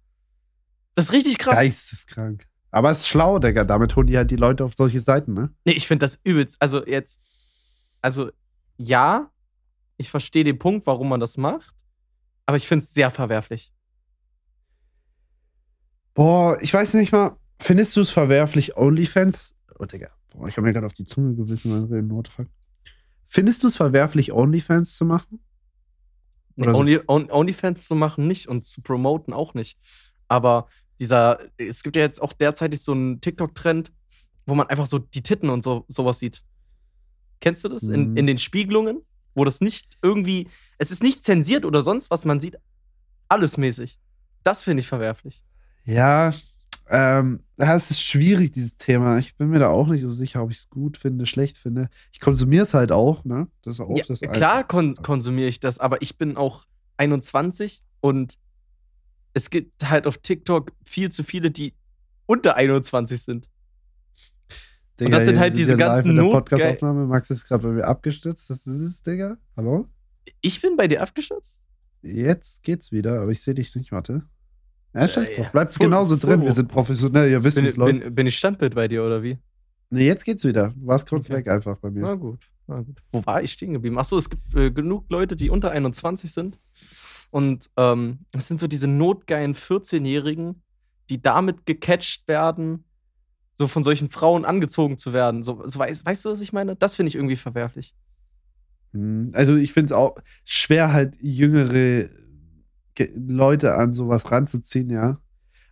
[0.95, 1.55] Das ist richtig krass.
[1.55, 2.47] Geisteskrank.
[2.71, 3.65] Aber es ist schlau, Digga.
[3.65, 5.51] Damit holen die halt die Leute auf solche Seiten, ne?
[5.65, 6.57] Nee, ich finde das übelst.
[6.61, 7.21] Also jetzt,
[8.03, 8.31] also
[8.77, 9.31] ja,
[9.97, 11.75] ich verstehe den Punkt, warum man das macht,
[12.47, 13.73] aber ich finde es sehr verwerflich.
[16.15, 17.37] Boah, ich weiß nicht mal.
[17.61, 19.55] Findest du es verwerflich, OnlyFans?
[19.79, 20.09] Oh, Digga.
[20.31, 22.47] Boah, ich habe mir gerade auf die Zunge gewissen, weil wir Not fuck.
[23.31, 25.41] Findest du es verwerflich, OnlyFans zu machen?
[26.57, 26.81] Oder so?
[26.81, 29.79] Only, on, Onlyfans zu machen nicht und zu promoten auch nicht.
[30.29, 30.67] Aber
[30.99, 33.93] dieser, es gibt ja jetzt auch derzeitig so einen TikTok-Trend,
[34.47, 36.43] wo man einfach so die Titten und so, sowas sieht.
[37.41, 37.83] Kennst du das?
[37.85, 38.17] In, Mhm.
[38.17, 39.03] in den Spiegelungen,
[39.35, 42.57] wo das nicht irgendwie, es ist nicht zensiert oder sonst was, man sieht
[43.29, 44.01] alles mäßig.
[44.43, 45.45] Das finde ich verwerflich.
[45.85, 46.33] Ja,
[46.91, 49.19] ähm, ja, es ist schwierig, dieses Thema.
[49.19, 51.91] Ich bin mir da auch nicht so sicher, ob ich es gut finde, schlecht finde.
[52.13, 53.49] Ich konsumiere es halt auch, ne?
[53.63, 57.83] Das ist auch Ja, das klar kon konsumiere ich das, aber ich bin auch 21
[58.01, 58.39] und
[59.35, 61.75] es gibt halt auf TikTok viel zu viele, die
[62.27, 63.49] unter 21 sind.
[64.99, 67.07] Digga, und das sind halt diese ja live ganzen Podcast-Aufnahme.
[67.07, 68.51] Max ist gerade bei mir abgestürzt.
[68.51, 69.37] Das ist es, Digga.
[69.57, 69.87] Hallo?
[70.41, 71.63] Ich bin bei dir abgestürzt?
[72.03, 73.93] Jetzt geht's wieder, aber ich sehe dich nicht.
[73.93, 74.23] Warte.
[75.01, 75.45] Ja, scheiß drauf.
[75.47, 75.51] ja.
[75.51, 76.41] Bleibt Full- genauso full drin.
[76.41, 76.45] hoch.
[76.47, 77.31] Wir sind professionell.
[77.31, 78.01] Ihr wisst, wie Bin, es läuft.
[78.01, 79.39] bin, bin ich Standbild bei dir oder wie?
[79.91, 80.75] Nee, jetzt geht's wieder.
[80.77, 81.39] Du warst kurz Okay.
[81.39, 82.03] weg einfach bei mir.
[82.03, 83.01] Na gut, na gut.
[83.11, 83.99] Wo war ich stehen geblieben?
[83.99, 86.59] Achso, es gibt äh, genug Leute, die unter 21 sind.
[87.31, 90.63] Und ähm, es sind so diese notgeilen 14-Jährigen,
[91.11, 92.85] die damit gecatcht werden,
[93.53, 95.43] so von solchen Frauen angezogen zu werden.
[95.43, 96.77] So, so weißt, weißt du, was ich meine?
[96.77, 97.95] Das finde ich irgendwie verwerflich.
[98.93, 102.11] Hm, Also ich finde es auch schwer, halt jüngere Ge-
[103.07, 105.21] Leute an sowas ranzuziehen, ja.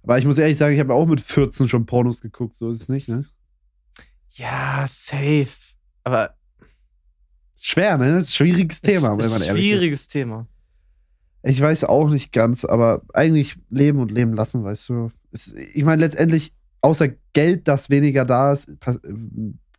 [0.02, 2.82] Aber ich muss ehrlich sagen, ich habe auch mit 14 schon Pornos geguckt, so ist
[2.82, 3.24] es nicht, ne?
[4.30, 5.48] Ja, safe.
[6.04, 6.34] Aber
[7.58, 8.24] schwer, ne?
[8.24, 9.48] Schwieriges Thema, wenn man ehrlich ist.
[9.68, 10.46] schwieriges Thema.
[11.42, 15.10] Ich weiß auch nicht ganz, aber eigentlich leben und leben lassen, weißt du.
[15.74, 18.72] Ich meine, letztendlich, außer Geld, das weniger da ist,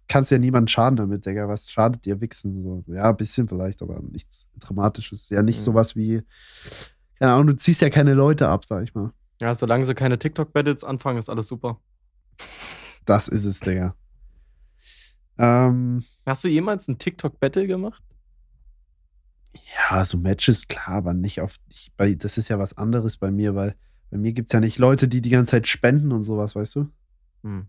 [0.07, 1.47] kannst du ja niemanden schaden damit, Digga.
[1.49, 2.63] Was schadet dir Wichsen?
[2.63, 2.83] So.
[2.93, 5.29] Ja, ein bisschen vielleicht, aber nichts Dramatisches.
[5.29, 5.63] Ja, nicht Mhm.
[5.63, 6.21] sowas wie,
[7.19, 9.11] keine Ahnung, du ziehst ja keine Leute ab, sag ich mal.
[9.41, 11.79] Ja, solange sie keine TikTok-Battles anfangen, ist alles super.
[13.05, 13.95] Das ist es, Digga.
[15.37, 18.03] Ähm, Hast du jemals ein TikTok-Battle gemacht?
[19.89, 21.55] ja, so Matches, klar, aber nicht auf.
[21.69, 23.75] Ich, bei, das ist ja was anderes bei mir, weil
[24.11, 26.75] bei mir gibt es ja nicht Leute, die die ganze Zeit spenden und sowas, weißt
[26.75, 26.89] du?
[27.43, 27.67] Hm.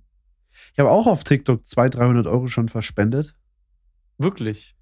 [0.73, 3.35] Ich habe auch auf TikTok 200, 300 Euro schon verspendet.
[4.19, 4.77] Wirklich?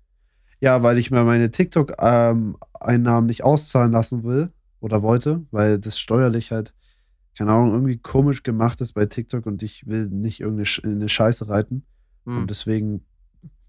[0.60, 4.52] Ja, weil ich mir meine TikTok-Einnahmen nicht auszahlen lassen will
[4.86, 6.72] oder wollte, weil das steuerlich halt,
[7.36, 11.08] keine Ahnung, irgendwie komisch gemacht ist bei TikTok und ich will nicht irgendeine Sch eine
[11.08, 11.84] Scheiße reiten.
[12.24, 12.38] Hm.
[12.38, 13.04] Und deswegen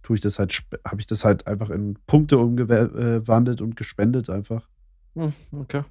[0.04, 4.70] tue ich das halt, habe ich das halt einfach in Punkte umgewandelt und gespendet einfach.
[5.16, 5.84] Hm, okay.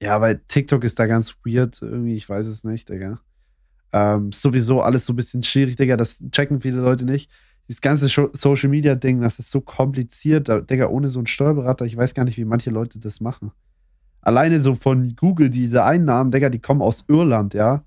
[0.00, 3.20] Ja, weil TikTok ist da ganz weird, irgendwie, ich weiß es nicht, Digga.
[3.92, 7.30] Ähm, ist sowieso alles so ein bisschen schwierig, Digga, das checken viele Leute nicht.
[7.68, 11.96] Dieses ganze Social Media Ding, das ist so kompliziert, Digga, ohne so einen Steuerberater, ich
[11.96, 13.50] weiß gar nicht, wie manche Leute das machen.
[14.26, 17.84] Alleine so von Google, diese Einnahmen, Digga, die kommen aus Irland, ja.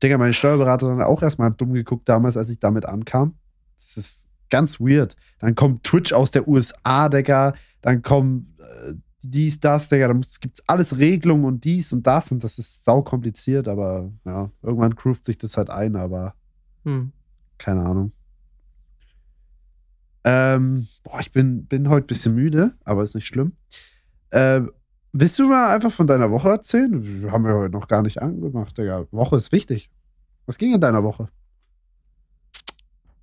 [0.00, 3.34] Digga, meine Steuerberater dann auch erstmal dumm geguckt damals, als ich damit ankam.
[3.80, 5.16] Das ist ganz weird.
[5.40, 7.54] Dann kommt Twitch aus der USA, Digga.
[7.80, 8.92] Dann kommen äh,
[9.24, 10.06] dies, das, Digga.
[10.06, 14.12] Da gibt es alles Regelungen und dies und das und das ist sau kompliziert, aber
[14.24, 16.36] ja, irgendwann groovt sich das halt ein, aber
[16.84, 17.10] Hm.
[17.58, 18.12] keine Ahnung.
[20.22, 23.56] Ähm, boah, ich bin, bin heute ein bisschen müde, aber ist nicht schlimm.
[24.30, 24.70] Ähm,
[25.12, 27.30] willst du mal einfach von deiner Woche erzählen?
[27.30, 29.06] Haben wir heute noch gar nicht angemacht, Digga.
[29.10, 29.90] Woche ist wichtig.
[30.46, 31.28] Was ging in deiner Woche?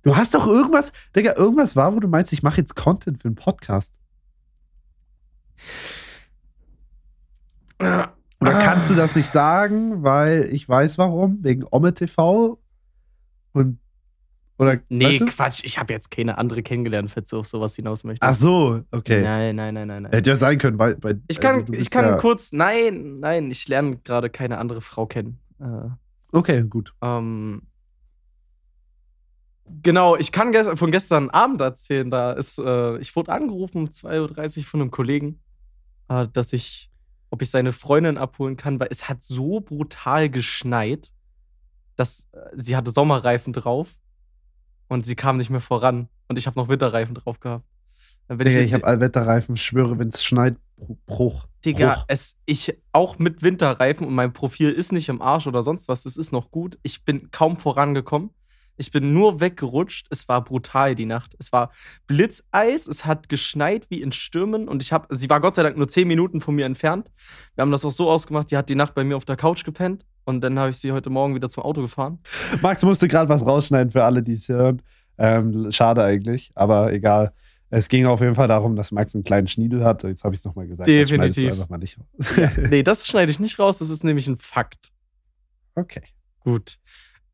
[0.02, 3.28] Du hast doch irgendwas, Digga, irgendwas war, wo du meinst, ich mache jetzt Content für
[3.28, 3.92] einen Podcast.
[7.78, 11.42] Oder kannst du das nicht sagen, weil ich weiß warum?
[11.42, 12.58] Wegen Omme TV?
[13.52, 13.78] Und.
[14.60, 14.78] Oder.
[14.90, 15.24] Nee, weißt du?
[15.26, 15.62] Quatsch.
[15.64, 18.30] Ich habe jetzt keine andere kennengelernt, falls du auf sowas hinaus möchtest.
[18.30, 19.22] Ach so, okay.
[19.22, 20.12] Nein, nein, nein, nein, nein.
[20.12, 20.98] Hätte ja sein können, weil.
[21.00, 22.52] weil Ich kann, also ich kann ja, kurz.
[22.52, 25.40] Nein, nein, ich lerne gerade keine andere Frau kennen.
[25.60, 25.88] Äh,
[26.32, 26.94] Okay, gut.
[27.00, 27.62] ähm,
[29.82, 32.10] genau, ich kann gest von gestern Abend erzählen.
[32.10, 35.40] Da ist, äh, ich wurde angerufen um 2.30 Uhr von einem Kollegen,
[36.08, 36.90] äh, dass ich,
[37.30, 41.10] ob ich seine Freundin abholen kann, weil es hat so brutal geschneit,
[41.96, 43.96] dass äh, sie hatte Sommerreifen drauf
[44.90, 46.08] und sie kam nicht mehr voran.
[46.28, 47.64] Und ich habe noch Winterreifen drauf gehabt.
[48.28, 51.46] Bin Digga, in- ich habe Allwetterreifen, schwöre, wenn es schneit, Br- Bruch.
[51.64, 52.04] Digga, Bruch.
[52.08, 56.02] es, ich auch mit Winterreifen und mein Profil ist nicht im Arsch oder sonst was,
[56.04, 56.78] das ist noch gut.
[56.82, 58.30] Ich bin kaum vorangekommen.
[58.80, 60.06] Ich bin nur weggerutscht.
[60.08, 61.34] Es war brutal die Nacht.
[61.38, 61.70] Es war
[62.06, 65.76] Blitzeis, es hat geschneit wie in Stürmen und ich habe, sie war Gott sei Dank
[65.76, 67.10] nur 10 Minuten von mir entfernt.
[67.54, 69.64] Wir haben das auch so ausgemacht, die hat die Nacht bei mir auf der Couch
[69.64, 72.20] gepennt und dann habe ich sie heute Morgen wieder zum Auto gefahren.
[72.62, 74.80] Max musste gerade was rausschneiden für alle, die es hören.
[75.18, 77.34] Ähm, schade eigentlich, aber egal.
[77.68, 80.04] Es ging auf jeden Fall darum, dass Max einen kleinen Schniedel hat.
[80.04, 80.88] Jetzt habe ich es nochmal gesagt.
[80.88, 81.52] Das Definitiv.
[81.52, 81.98] einfach mal nicht.
[82.70, 84.90] Nee, das schneide ich nicht raus, das ist nämlich ein Fakt.
[85.74, 86.02] okay.
[86.42, 86.78] Gut.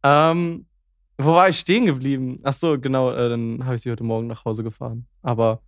[0.02, 0.66] Ähm,
[1.18, 2.40] wo war ich stehen geblieben?
[2.42, 5.06] Ach so, genau, äh, dann habe ich sie heute Morgen nach Hause gefahren.
[5.22, 5.62] Aber,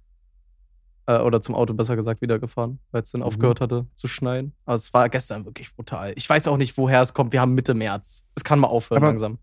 [1.06, 3.26] äh, oder zum Auto besser gesagt wieder gefahren, weil es dann Mhm.
[3.28, 4.52] aufgehört hatte zu schneien.
[4.66, 6.12] Aber es war gestern wirklich brutal.
[6.16, 7.32] Ich weiß auch nicht, woher es kommt.
[7.32, 8.24] Wir haben Mitte März.
[8.34, 9.38] Es kann mal aufhören Aber- langsam.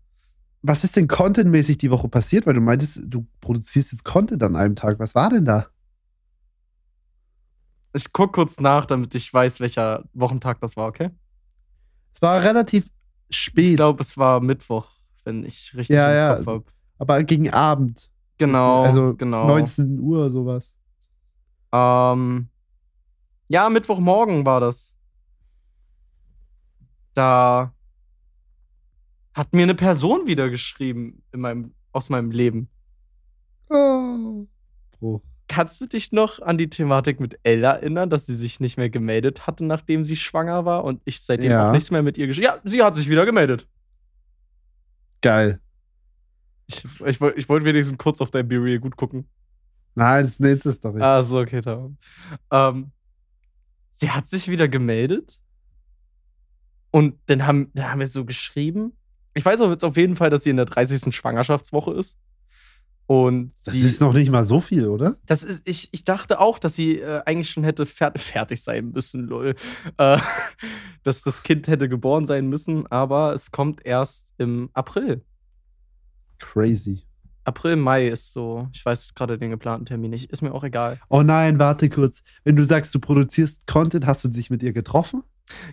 [0.62, 2.46] Was ist denn contentmäßig die Woche passiert?
[2.46, 4.98] Weil du meintest, du produzierst jetzt Content an einem Tag.
[4.98, 5.66] Was war denn da?
[7.94, 11.10] Ich guck kurz nach, damit ich weiß, welcher Wochentag das war, okay?
[12.14, 12.90] Es war relativ
[13.28, 14.88] Ich spät, glaube, es war Mittwoch,
[15.26, 16.64] wenn ich richtig Ja, im ja, Kopf also- habe.
[16.98, 18.10] aber gegen Abend.
[18.38, 19.46] Genau, Also genau.
[19.46, 20.74] 19 Uhr sowas.
[21.72, 22.48] Ähm,
[23.48, 24.94] ja, Mittwochmorgen war das.
[27.14, 27.72] Da
[29.34, 32.68] hat mir eine Person wieder geschrieben in meinem, aus meinem Leben.
[33.70, 34.46] Oh.
[34.98, 35.22] Bruch.
[35.48, 38.90] Kannst du dich noch an die Thematik mit Elle erinnern, dass sie sich nicht mehr
[38.90, 41.68] gemeldet hatte, nachdem sie schwanger war und ich seitdem Ja.
[41.68, 43.66] auch nichts mehr mit ihr geschrieben Ja, sie hat sich wieder gemeldet.
[45.20, 45.60] Geil.
[46.66, 49.28] Ich, ich, ich wollte wenigstens kurz auf dein Be gut gucken.
[49.94, 51.00] Nein, das ist eine nächste Story.
[51.00, 51.96] Ah, so, okay, tamam.
[52.50, 52.92] Ähm,
[53.92, 55.40] sie hat sich wieder gemeldet.
[56.90, 58.96] Und dann haben, dann haben wir so geschrieben.
[59.34, 61.14] Ich weiß auch jetzt auf jeden Fall, dass sie in der 30.
[61.14, 62.16] Schwangerschaftswoche ist.
[63.06, 65.14] Und das sie, ist noch nicht mal so viel, oder?
[65.26, 68.90] das ist, ich, ich dachte auch, dass sie äh, eigentlich schon hätte fer fertig sein
[68.90, 69.54] müssen, lol.
[69.96, 70.18] Äh,
[71.04, 75.24] dass das Kind hätte geboren sein müssen, aber es kommt erst im April.
[76.38, 77.04] Crazy.
[77.44, 78.68] April, Mai ist so.
[78.72, 80.32] Ich weiß gerade den geplanten Termin nicht.
[80.32, 80.98] Ist mir auch egal.
[81.08, 82.24] Oh nein, warte kurz.
[82.42, 85.22] Wenn du sagst, du produzierst Content, hast du dich mit ihr getroffen?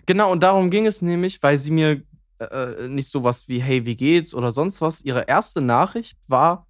[0.06, 2.02] Genau, und darum ging es nämlich, weil sie mir
[2.38, 5.02] äh, nicht sowas wie, hey, wie geht's oder sonst was.
[5.02, 6.68] Ihre erste Nachricht war,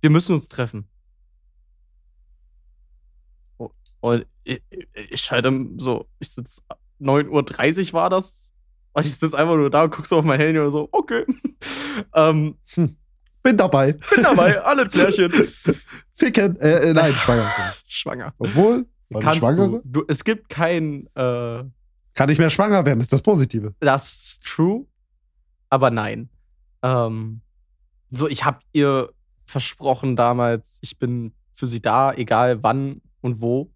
[0.00, 0.88] wir müssen uns treffen.
[3.58, 4.62] Oh, Und ich,
[5.10, 6.62] ich schalte so, ich sitze
[7.00, 8.52] 9.30 Uhr war das.
[8.92, 11.26] Und ich sitze einfach nur da und guck so auf mein Handy und so, okay.
[12.14, 12.56] ähm,
[13.42, 13.92] Bin dabei.
[13.92, 15.30] bin dabei, alles Klärchen.
[16.14, 16.58] Ficken.
[16.60, 17.52] Äh, äh, nein, schwanger.
[17.86, 18.34] Schwanger.
[18.38, 18.86] Obwohl,
[19.20, 19.82] Kannst Schwangere?
[19.84, 20.04] du, du.
[20.08, 21.62] Es gibt kein, äh,
[22.14, 23.74] Kann nicht mehr schwanger werden, ist das Positive.
[23.80, 24.86] Das ist true,
[25.68, 26.30] aber nein.
[26.82, 27.42] Ähm,
[28.10, 29.10] so, ich habe ihr
[29.46, 33.72] versprochen damals, ich bin für sie da, egal wann und wo,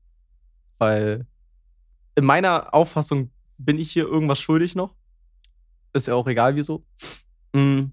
[0.78, 1.26] weil
[2.14, 4.94] in meiner Auffassung bin ich hier irgendwas schuldig noch.
[5.92, 6.84] Ist ja auch egal, wieso.
[7.52, 7.86] Mm.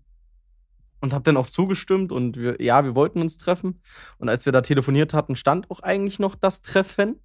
[1.00, 3.82] Und habe dann auch zugestimmt und wir, ja, wir wollten uns treffen.
[4.18, 7.20] Und als wir da telefoniert hatten, stand auch eigentlich noch das Treffen.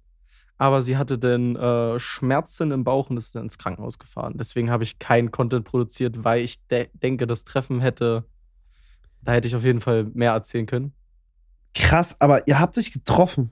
[0.57, 4.35] Aber sie hatte dann äh, Schmerzen im Bauch und ist dann ins Krankenhaus gefahren.
[4.37, 8.25] Deswegen habe ich keinen Content produziert, weil ich de denke, das Treffen hätte,
[9.23, 10.93] da hätte ich auf jeden Fall mehr erzählen können.
[11.73, 13.51] Krass, aber ihr habt euch getroffen.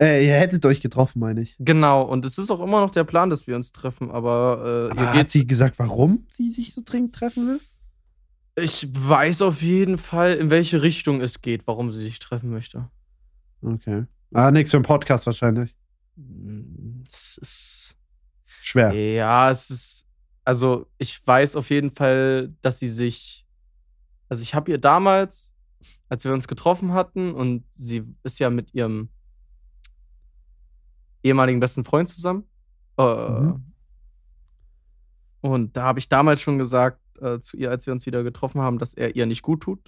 [0.00, 1.56] Äh, ihr hättet euch getroffen, meine ich.
[1.58, 4.92] Genau, und es ist auch immer noch der Plan, dass wir uns treffen, aber, äh,
[4.92, 7.60] Aber ihr hat sie gesagt, warum sie sich so dringend treffen will?
[8.62, 12.88] Ich weiß auf jeden Fall, in welche Richtung es geht, warum sie sich treffen möchte.
[13.62, 14.04] Okay.
[14.32, 15.74] Ah, nix für einen Podcast wahrscheinlich.
[16.16, 17.96] Hm, Das ist.
[18.60, 18.92] Schwer.
[18.92, 20.06] Ja, es ist.
[20.44, 23.46] Also, ich weiß auf jeden Fall, dass sie sich.
[24.28, 25.52] Also, ich habe ihr damals,
[26.08, 29.08] als wir uns getroffen hatten, und sie ist ja mit ihrem
[31.22, 32.44] ehemaligen besten Freund zusammen.
[32.96, 33.64] Äh, Mhm.
[35.40, 38.60] Und da habe ich damals schon gesagt äh, zu ihr, als wir uns wieder getroffen
[38.60, 39.78] haben, dass er ihr nicht gut tut.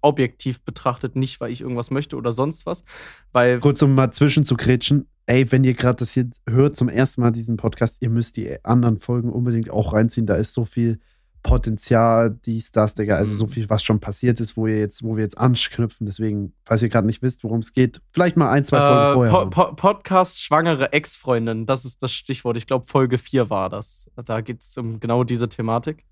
[0.00, 2.84] Objektiv betrachtet nicht, weil ich irgendwas möchte oder sonst was.
[3.32, 5.08] Weil Kurz um mal zwischen zu grätschen.
[5.26, 8.64] Ey, wenn ihr gerade das hier hört, zum ersten Mal diesen Podcast, ihr müsst die
[8.64, 10.26] anderen Folgen unbedingt auch reinziehen.
[10.26, 11.00] Da ist so viel
[11.44, 13.16] Potenzial, dies, das, Digga.
[13.16, 13.36] Also Mhm.
[13.36, 16.06] so viel, was schon passiert ist, wo ihr jetzt, wo wir jetzt anknüpfen.
[16.06, 19.14] Deswegen, falls ihr gerade nicht wisst, worum es geht, vielleicht mal ein, zwei Folgen Äh,
[19.30, 19.50] vorher.
[19.50, 22.56] Po po Podcast Schwangere Ex-Freundin, das ist das Stichwort.
[22.56, 24.10] Ich glaube, Folge 4 war das.
[24.24, 26.04] Da geht es um genau diese Thematik.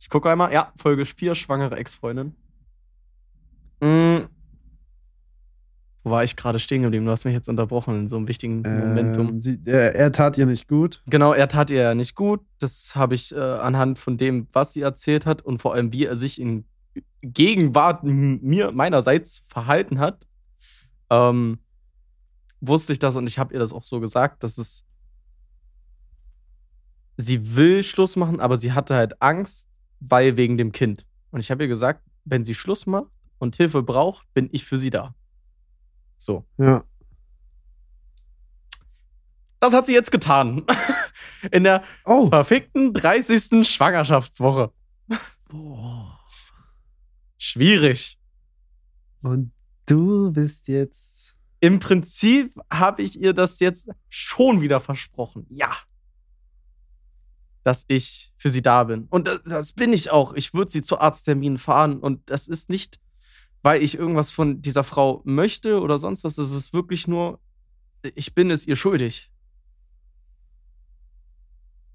[0.00, 0.52] Ich gucke einmal.
[0.52, 2.34] Ja, Folge 4, Schwangere Ex-Freundin.
[3.80, 4.26] Mm.
[6.04, 7.04] Wo war ich gerade stehen geblieben?
[7.04, 9.28] Du hast mich jetzt unterbrochen in so einem wichtigen Momentum.
[9.28, 11.02] Ähm, sie, er, er tat ihr nicht gut.
[11.06, 12.40] Genau, er tat ihr ja nicht gut.
[12.58, 16.06] Das habe ich äh, anhand von dem, was sie erzählt hat und vor allem, wie
[16.06, 16.64] er sich in
[17.22, 20.26] Gegenwart mir meinerseits verhalten hat,
[21.08, 21.58] ähm,
[22.60, 24.84] wusste ich das und ich habe ihr das auch so gesagt, dass es
[27.16, 29.68] sie will Schluss machen, aber sie hatte halt Angst,
[30.00, 31.06] weil wegen dem Kind.
[31.30, 34.78] Und ich habe ihr gesagt, wenn sie Schluss macht und Hilfe braucht, bin ich für
[34.78, 35.14] sie da.
[36.22, 36.46] So.
[36.56, 36.84] Ja.
[39.58, 40.64] Das hat sie jetzt getan.
[41.52, 42.28] In der Oh.
[42.28, 43.66] verfickten 30.
[43.68, 44.72] Schwangerschaftswoche.
[45.48, 46.20] Boah.
[47.38, 48.18] Schwierig.
[49.22, 49.52] Und
[49.86, 51.36] du bist jetzt.
[51.60, 55.46] Im Prinzip habe ich ihr das jetzt schon wieder versprochen.
[55.50, 55.76] Ja.
[57.64, 59.06] Dass ich für sie da bin.
[59.10, 60.34] Und das, das bin ich auch.
[60.34, 61.98] Ich würde sie zu Arztterminen fahren.
[61.98, 62.98] Und das ist nicht,
[63.62, 66.34] weil ich irgendwas von dieser Frau möchte oder sonst was.
[66.34, 67.40] Das ist wirklich nur,
[68.14, 69.30] ich bin es ihr schuldig.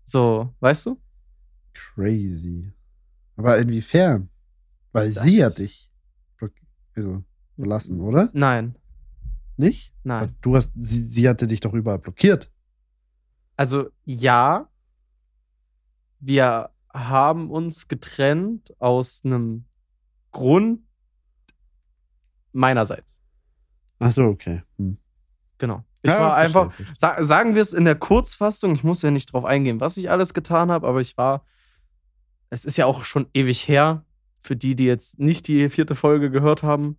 [0.05, 1.01] So, weißt du?
[1.73, 2.71] Crazy.
[3.35, 4.29] Aber inwiefern?
[4.91, 5.91] Weil Das- sie hat dich
[6.95, 7.23] also,
[7.55, 8.31] verlassen, oder?
[8.33, 8.75] Nein,
[9.55, 9.93] Nicht?
[10.03, 10.35] nein.
[10.41, 12.51] Du hast, sie, sie hatte dich doch überall blockiert.
[13.55, 14.67] Also ja,
[16.19, 19.65] wir haben uns getrennt aus einem
[20.31, 20.81] Grund
[22.57, 23.21] meinerseits.
[23.99, 24.63] Ach so, okay.
[24.77, 24.97] Hm.
[25.57, 25.83] Genau.
[26.01, 29.33] Ich Ja, war einfach, sa sagen wir es in der Kurzfassung, ich muss ja nicht
[29.33, 31.45] drauf eingehen, was ich alles getan habe, aber ich war,
[32.49, 34.05] es ist ja auch schon ewig her,
[34.39, 36.97] für die, die jetzt nicht die vierte Folge gehört haben.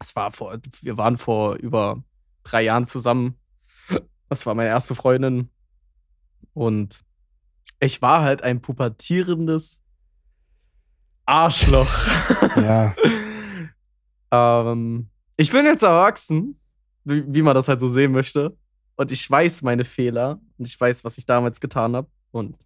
[0.00, 2.02] Es war vor, wir waren vor über
[2.44, 3.38] drei Jahren zusammen.
[4.28, 5.50] Das war meine erste Freundin.
[6.54, 7.00] Und
[7.80, 9.82] ich war halt ein pubertierendes
[11.26, 12.06] Arschloch.
[12.56, 12.94] Ja.
[14.32, 16.58] ähm, ich bin jetzt erwachsen,
[17.04, 18.56] wie, wie man das halt so sehen möchte.
[18.96, 22.08] Und ich weiß meine Fehler und ich weiß, was ich damals getan habe.
[22.30, 22.56] Und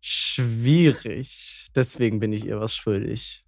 [0.00, 1.68] schwierig.
[1.74, 3.44] Deswegen bin ich ihr was schuldig.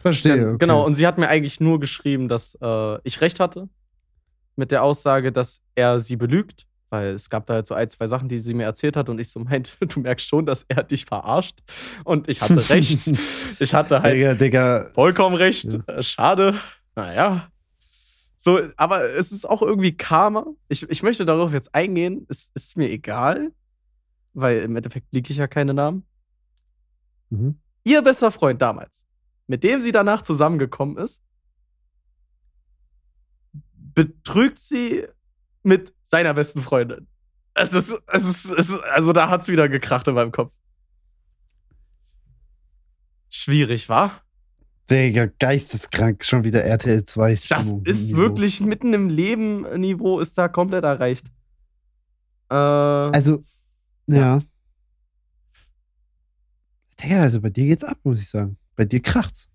[0.00, 0.48] Verstehe.
[0.48, 0.56] Okay.
[0.58, 3.68] Genau, und sie hat mir eigentlich nur geschrieben, dass äh, ich recht hatte.
[4.56, 6.66] Mit der Aussage, dass er sie belügt.
[6.88, 9.18] Weil es gab da halt so ein, zwei Sachen, die sie mir erzählt hat und
[9.18, 11.58] ich so meinte, du merkst schon, dass er dich verarscht.
[12.04, 13.10] Und ich hatte recht.
[13.58, 14.90] ich hatte halt Digga, Digga.
[14.94, 15.64] vollkommen recht.
[15.64, 15.80] Ja.
[15.86, 16.54] Äh, Schade.
[16.94, 17.50] Naja.
[18.36, 20.46] So, aber es ist auch irgendwie Karma.
[20.68, 22.26] Ich, ich möchte darauf jetzt eingehen.
[22.28, 23.52] Es ist mir egal,
[24.34, 26.06] weil im Endeffekt liege ich ja keine Namen.
[27.30, 27.58] Mhm.
[27.82, 29.04] Ihr bester Freund damals,
[29.46, 31.22] mit dem sie danach zusammengekommen ist,
[33.72, 35.06] betrügt sie
[35.66, 37.08] mit seiner besten Freundin.
[37.54, 40.52] Es ist, es ist, es ist also da hat's wieder gekracht in meinem Kopf.
[43.28, 44.20] Schwierig, wa?
[44.90, 46.24] Digga, geisteskrank.
[46.24, 47.84] Schon wieder RTL 2 Das Stimmung.
[47.84, 48.18] ist Niveau.
[48.18, 51.26] wirklich mitten im Leben-Niveau ist da komplett erreicht.
[52.50, 53.42] Äh, Also,
[54.06, 54.38] ja.
[57.02, 58.56] Digga, also bei dir geht's ab, muss ich sagen.
[58.76, 59.48] Bei dir kracht's.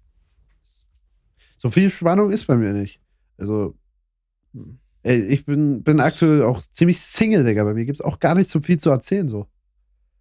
[1.58, 3.00] So viel Spannung ist bei mir nicht.
[3.38, 3.78] Also,
[4.54, 4.80] Hm.
[5.04, 7.64] Ey, ich bin, bin aktuell auch ziemlich Single, Digga.
[7.64, 9.48] Bei mir gibt's auch gar nicht so viel zu erzählen, so.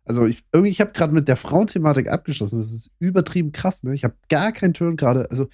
[0.04, 2.58] Also, ich, irgendwie, ich habe gerade mit der Frauenthematik abgeschlossen.
[2.58, 3.94] Das ist übertrieben krass, ne?
[3.94, 5.30] Ich habe gar keinen Turn gerade.
[5.30, 5.48] Also,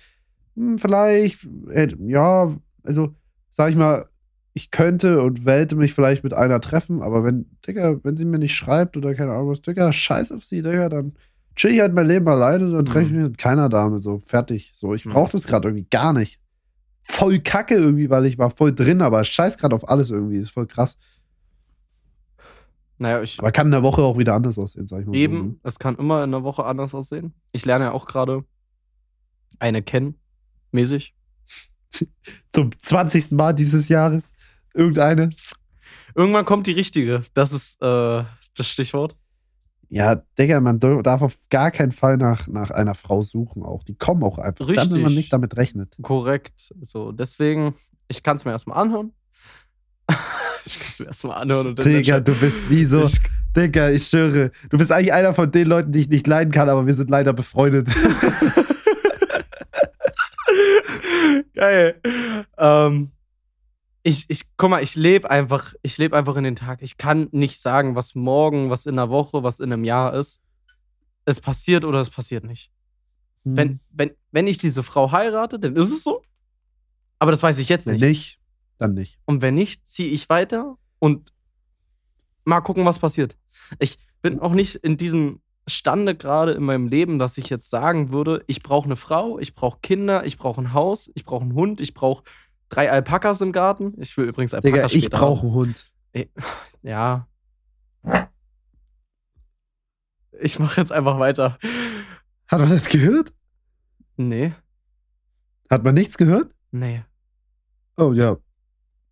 [0.57, 3.15] hm, vielleicht, äh, ja, also,
[3.51, 4.09] sag ich mal,
[4.55, 8.39] ich könnte und wollte mich vielleicht mit einer treffen, aber wenn, Digga, wenn sie mir
[8.39, 11.12] nicht schreibt oder keine Ahnung was, Digga, scheiß auf sie, Digga, dann
[11.57, 14.73] chill ich halt mein Leben alleine, dann treffe ich mich mit keiner Dame, so, fertig.
[14.75, 15.11] So, ich Mhm.
[15.11, 16.41] brauche das gerade irgendwie gar nicht.
[17.09, 20.51] Voll kacke irgendwie, weil ich war voll drin, aber scheiß gerade auf alles irgendwie, ist
[20.51, 20.99] voll krass.
[22.99, 25.37] naja, ich Aber kann in der Woche auch wieder anders aussehen, sag ich mal eben,
[25.37, 25.45] so.
[25.45, 25.57] Ne?
[25.62, 27.33] es kann immer in der Woche anders aussehen.
[27.53, 28.45] Ich lerne ja auch gerade
[29.59, 30.19] eine kennen,
[30.73, 31.14] mäßig.
[32.53, 33.33] Zum 20.
[33.33, 34.33] Mal dieses Jahres.
[34.75, 35.31] Irgendeine?
[36.14, 37.23] Irgendwann kommt die richtige.
[37.35, 38.25] Das ist äh,
[38.57, 39.16] das Stichwort.
[39.88, 43.85] Ja, Digga, man darf auf gar keinen Fall nach, nach einer Frau suchen auch.
[43.85, 44.66] Die kommen auch einfach.
[44.68, 44.88] Richtig.
[44.88, 45.96] Dann, wenn man nicht damit rechnet.
[46.03, 46.75] Korrekt.
[46.81, 47.75] So, deswegen,
[48.09, 49.12] ich kann es mir erstmal anhören.
[50.64, 51.68] ich kann es mir erstmal anhören.
[51.68, 53.05] Und Digga, du bist wie so.
[53.05, 53.20] Ich,
[53.57, 54.51] Digga, ich schwöre.
[54.70, 57.09] Du bist eigentlich einer von den Leuten, die ich nicht leiden kann, aber wir sind
[57.09, 57.88] leider befreundet.
[61.55, 62.01] Geil.
[62.59, 63.12] Ähm,
[64.07, 66.81] ich, ich, guck mal, ich lebe einfach, ich lebe einfach in den Tag.
[66.81, 70.40] Ich kann nicht sagen, was morgen, was in einer Woche, was in einem Jahr ist.
[71.25, 72.71] Es passiert oder es passiert nicht.
[73.45, 73.57] Hm.
[73.57, 76.23] Wenn, wenn, wenn ich diese Frau heirate, dann ist es so.
[77.19, 78.01] Aber das weiß ich jetzt nicht.
[78.01, 78.38] Wenn nicht,
[78.79, 79.19] dann nicht.
[79.25, 81.33] Und wenn nicht, ziehe ich weiter und
[82.45, 83.37] mal gucken, was passiert.
[83.81, 88.12] Ich bin auch nicht in diesem Stande gerade in meinem Leben, dass ich jetzt sagen
[88.12, 91.55] würde, ich brauche eine Frau, ich brauche Kinder, ich brauche ein Haus, ich brauche einen
[91.55, 92.23] Hund, ich brauche
[92.68, 93.94] drei Alpakas im Garten.
[93.98, 95.90] Ich will übrigens Alpakas Digga, ich brauche einen Hund.
[96.83, 97.26] Ja.
[100.40, 101.59] Ich mache jetzt einfach weiter.
[102.48, 103.33] Hat man das gehört?
[104.16, 104.55] Nee.
[105.68, 106.55] Hat man nichts gehört?
[106.70, 107.02] Nee.
[107.96, 108.37] Oh ja.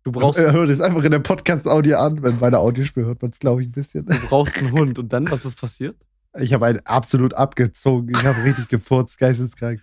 [0.03, 0.39] Du brauchst.
[0.39, 2.23] Er hört es einfach in der Podcast-Audio an.
[2.23, 4.05] Wenn meine Audiospur hört man es, glaube ich, ein bisschen.
[4.05, 4.99] Du brauchst einen Hund.
[4.99, 5.97] Und dann, was ist passiert?
[6.37, 8.11] Ich habe einen absolut abgezogen.
[8.15, 9.81] Ich habe richtig gefurzt, geisteskrank.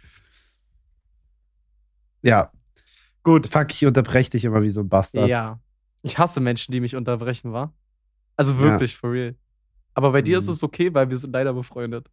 [2.23, 2.51] Ja,
[3.23, 3.47] Gut.
[3.47, 5.29] Fuck, ich unterbreche dich immer wie so ein Bastard.
[5.29, 5.59] Ja.
[6.03, 7.73] Ich hasse Menschen, die mich unterbrechen, wa?
[8.37, 8.99] Also wirklich, ja.
[8.99, 9.35] for real.
[9.95, 10.25] Aber bei mhm.
[10.25, 10.53] dir ist mhm.
[10.53, 12.11] es okay, weil wir sind leider befreundet.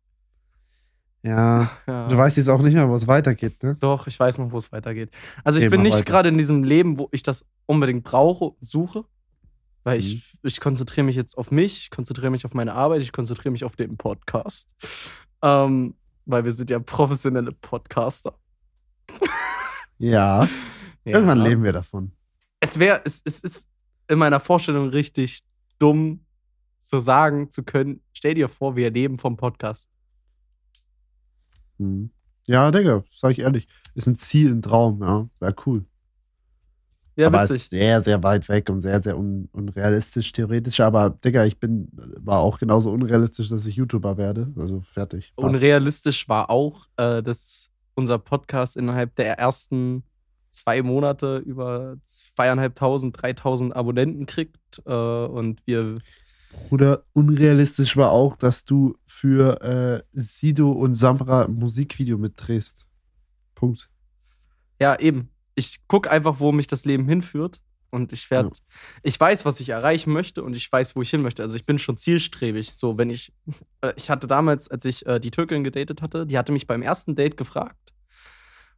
[1.24, 2.08] Ja, ja.
[2.08, 3.76] Du weißt jetzt auch nicht mehr, wo es weitergeht, ne?
[3.76, 5.12] Doch, ich weiß noch, wo es weitergeht.
[5.44, 9.04] Also, ich okay, bin nicht gerade in diesem Leben, wo ich das unbedingt brauche, suche.
[9.84, 10.00] Weil mhm.
[10.00, 13.52] ich, ich konzentriere mich jetzt auf mich, ich konzentriere mich auf meine Arbeit, ich konzentriere
[13.52, 14.70] mich auf den Podcast.
[15.42, 15.96] Ähm,
[16.26, 18.36] weil wir sind ja professionelle Podcaster.
[19.98, 20.48] Ja.
[21.06, 21.14] Ja.
[21.14, 22.12] Irgendwann leben wir davon.
[22.60, 23.68] Es wäre, es, es ist
[24.08, 25.42] in meiner Vorstellung richtig
[25.80, 26.26] dumm
[26.80, 29.90] zu sagen zu können, stell dir vor, wir leben vom Podcast.
[31.78, 32.10] Hm.
[32.48, 35.86] Ja, Digga, sag ich ehrlich, ist ein Ziel, ein Traum, ja, wäre cool.
[37.16, 37.64] Ja, aber witzig.
[37.64, 40.80] Ist sehr, sehr weit weg und sehr, sehr un unrealistisch, theoretisch.
[40.80, 44.52] Aber, Digga, ich bin, war auch genauso unrealistisch, dass ich YouTuber werde.
[44.58, 45.34] Also fertig.
[45.36, 45.48] Passt.
[45.48, 50.04] Unrealistisch war auch, äh, dass unser Podcast innerhalb der ersten
[50.52, 55.98] zwei Monate über zweieinhalbtausend, dreitausend Abonnenten kriegt äh, und wir.
[56.52, 62.86] Bruder, unrealistisch war auch, dass du für äh, Sido und Samra ein Musikvideo mitdrehst.
[63.56, 63.90] Punkt.
[64.80, 65.30] Ja, eben.
[65.56, 67.60] Ich gucke einfach, wo mich das Leben hinführt.
[67.92, 68.56] Und ich werde, ja.
[69.02, 71.42] ich weiß, was ich erreichen möchte und ich weiß, wo ich hin möchte.
[71.42, 72.74] Also ich bin schon zielstrebig.
[72.74, 73.34] So, wenn ich,
[73.82, 76.84] äh, ich hatte damals, als ich äh, die Türkin gedatet hatte, die hatte mich beim
[76.84, 77.94] ersten Date gefragt,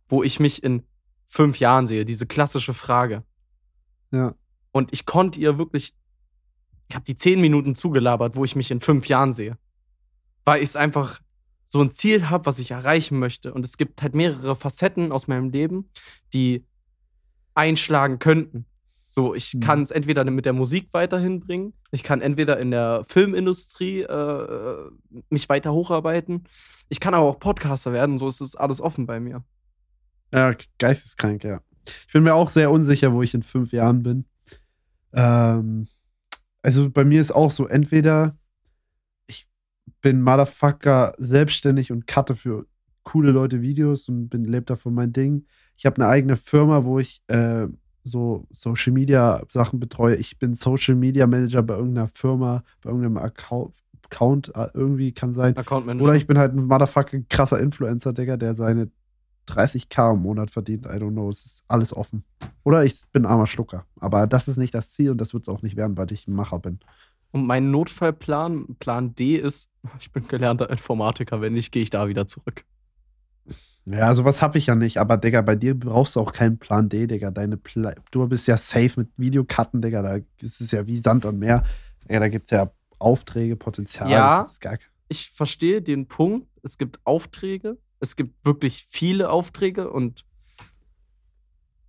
[0.07, 0.83] wo ich mich in
[1.31, 2.03] fünf Jahren sehe.
[2.03, 3.23] Diese klassische Frage.
[4.11, 4.35] Ja.
[4.71, 5.95] Und ich konnte ihr wirklich,
[6.89, 9.57] ich habe die zehn Minuten zugelabert, wo ich mich in fünf Jahren sehe.
[10.43, 11.21] Weil ich es einfach
[11.63, 13.53] so ein Ziel habe, was ich erreichen möchte.
[13.53, 15.89] Und es gibt halt mehrere Facetten aus meinem Leben,
[16.33, 16.65] die
[17.55, 18.65] einschlagen könnten.
[19.05, 19.59] So, ich mhm.
[19.61, 24.89] kann es entweder mit der Musik weiterhin bringen, ich kann entweder in der Filmindustrie äh,
[25.29, 26.45] mich weiter hocharbeiten,
[26.87, 29.43] ich kann aber auch Podcaster werden, so ist es alles offen bei mir.
[30.31, 31.61] Ja, geisteskrank, ja.
[32.07, 34.25] Ich bin mir auch sehr unsicher, wo ich in fünf Jahren bin.
[35.13, 35.87] Ähm,
[36.61, 38.37] also bei mir ist auch so, entweder
[39.27, 39.47] ich
[40.01, 42.65] bin Motherfucker selbstständig und cutte für
[43.03, 45.45] coole Leute Videos und bin lebt davon mein Ding.
[45.75, 47.67] Ich habe eine eigene Firma, wo ich äh,
[48.03, 50.15] so Social Media Sachen betreue.
[50.15, 53.73] Ich bin Social Media Manager bei irgendeiner Firma, bei irgendeinem Account,
[54.05, 55.57] Account äh, irgendwie kann sein.
[55.57, 56.05] Account Manager.
[56.05, 58.91] Oder ich bin halt ein Motherfucker krasser Influencer, Digga, der seine
[59.51, 60.85] 30k im Monat verdient.
[60.85, 61.29] I don't know.
[61.29, 62.23] Es ist alles offen.
[62.63, 63.85] Oder ich bin armer Schlucker.
[63.99, 66.27] Aber das ist nicht das Ziel und das wird es auch nicht werden, weil ich
[66.27, 66.79] ein Macher bin.
[67.31, 71.41] Und mein Notfallplan, Plan D ist, ich bin gelernter Informatiker.
[71.41, 72.65] Wenn nicht, gehe ich da wieder zurück.
[73.85, 74.97] Ja, sowas habe ich ja nicht.
[74.99, 77.31] Aber, Digga, bei dir brauchst du auch keinen Plan D, Digga.
[77.31, 80.01] Deine Pla du bist ja safe mit Videokarten, Digga.
[80.01, 81.63] Da ist es ja wie Sand und Meer.
[82.03, 84.11] Digga, da gibt es ja Aufträge, Potenzial.
[84.11, 84.47] Ja,
[85.07, 86.47] ich verstehe den Punkt.
[86.63, 90.25] Es gibt Aufträge, es gibt wirklich viele Aufträge und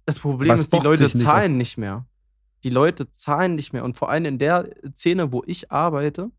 [0.04, 1.58] das Problem Was ist, die Leute nicht zahlen auf?
[1.58, 2.06] nicht mehr.
[2.64, 3.84] Die Leute zahlen nicht mehr.
[3.84, 6.30] Und vor allem in der Szene, wo ich arbeite,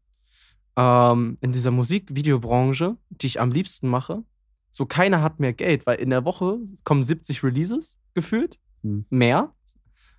[0.76, 4.24] ähm, in dieser Musikvideobranche, die ich am liebsten mache,
[4.69, 9.05] so keiner hat mehr Geld, weil in der Woche kommen 70 Releases gefühlt, hm.
[9.09, 9.53] mehr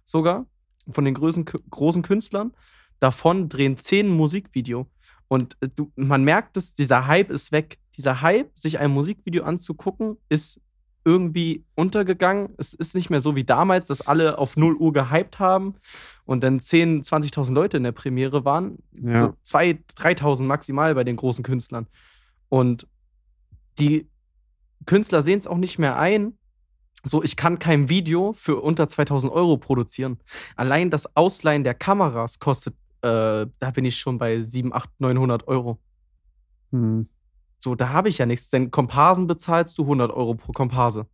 [0.05, 0.47] sogar,
[0.91, 2.53] von den großen, großen Künstlern.
[3.01, 4.89] Davon drehen 10 Musikvideo.
[5.29, 9.45] Und äh, du, man merkt es, dieser Hype ist weg dieser Hype, sich ein Musikvideo
[9.45, 10.61] anzugucken, ist
[11.05, 12.55] irgendwie untergegangen.
[12.57, 15.75] Es ist nicht mehr so wie damals, dass alle auf 0 Uhr gehypt haben
[16.25, 18.79] und dann 10, 20.000 Leute in der Premiere waren.
[18.93, 19.35] Ja.
[19.45, 21.87] So 2.000, 3.000 maximal bei den großen Künstlern.
[22.49, 22.87] Und
[23.79, 24.09] die
[24.87, 26.39] Künstler sehen es auch nicht mehr ein.
[27.03, 30.19] So, ich kann kein Video für unter 2000 Euro produzieren.
[30.57, 35.47] Allein das Ausleihen der Kameras kostet, äh, da bin ich schon bei 7, 8, 900
[35.49, 35.79] Euro.
[36.73, 37.09] Hm.
[37.65, 38.51] So, da habe ich ja nichts.
[38.51, 41.07] Denn Komparsen bezahlst du 100 Euro pro Komparse,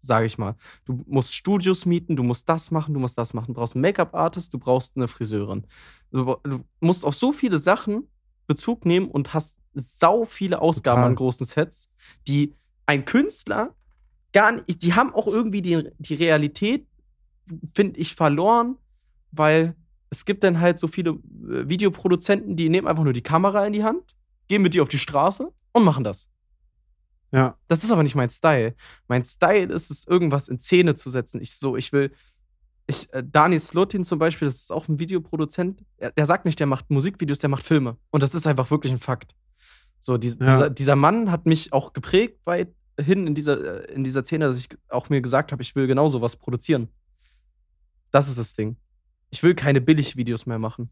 [0.00, 0.54] sage ich mal.
[0.84, 3.46] Du musst Studios mieten, du musst das machen, du musst das machen.
[3.48, 5.66] Du brauchst einen Make-up-Artist, du brauchst eine Friseurin.
[6.10, 6.36] Du,
[6.80, 8.06] musst auf so viele Sachen
[8.46, 11.08] Bezug nehmen und hast sau viele Ausgaben Total.
[11.08, 11.88] an großen Sets,
[12.28, 12.52] die
[12.84, 13.74] ein Künstler
[14.34, 16.86] gar nicht, die haben auch irgendwie die, die Realität,
[17.72, 18.76] finde ich, verloren,
[19.32, 19.74] weil
[20.10, 23.72] es gibt dann halt so viele äh, Videoproduzenten, die nehmen einfach nur die Kamera in
[23.72, 24.14] die Hand,
[24.48, 26.28] gehen mit dir auf die Straße und machen das.
[27.32, 27.58] Ja.
[27.68, 28.74] Das ist aber nicht mein Style.
[29.08, 31.40] Mein Style ist es, irgendwas in Szene zu setzen.
[31.40, 32.12] Ich so, ich will.
[32.86, 36.60] Ich, äh, Dani Slotin zum Beispiel, das ist auch ein Videoproduzent, er, der sagt nicht,
[36.60, 37.96] der macht Musikvideos, der macht Filme.
[38.10, 39.34] Und das ist einfach wirklich ein Fakt.
[40.00, 40.34] So, die, Ja.
[40.34, 44.58] dieser, dieser Mann hat mich auch geprägt weithin in dieser, äh, in dieser Szene, dass
[44.58, 46.88] ich auch mir gesagt habe, ich will genau sowas produzieren.
[48.10, 48.76] Das ist das Ding.
[49.30, 50.90] Ich will keine Billigvideos mehr machen.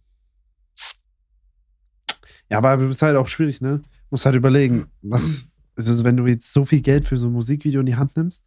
[2.53, 3.81] Ja, aber du bist halt auch schwierig, ne?
[4.11, 7.81] Musst halt überlegen, was, also wenn du jetzt so viel Geld für so ein Musikvideo
[7.81, 8.45] in die Hand nimmst,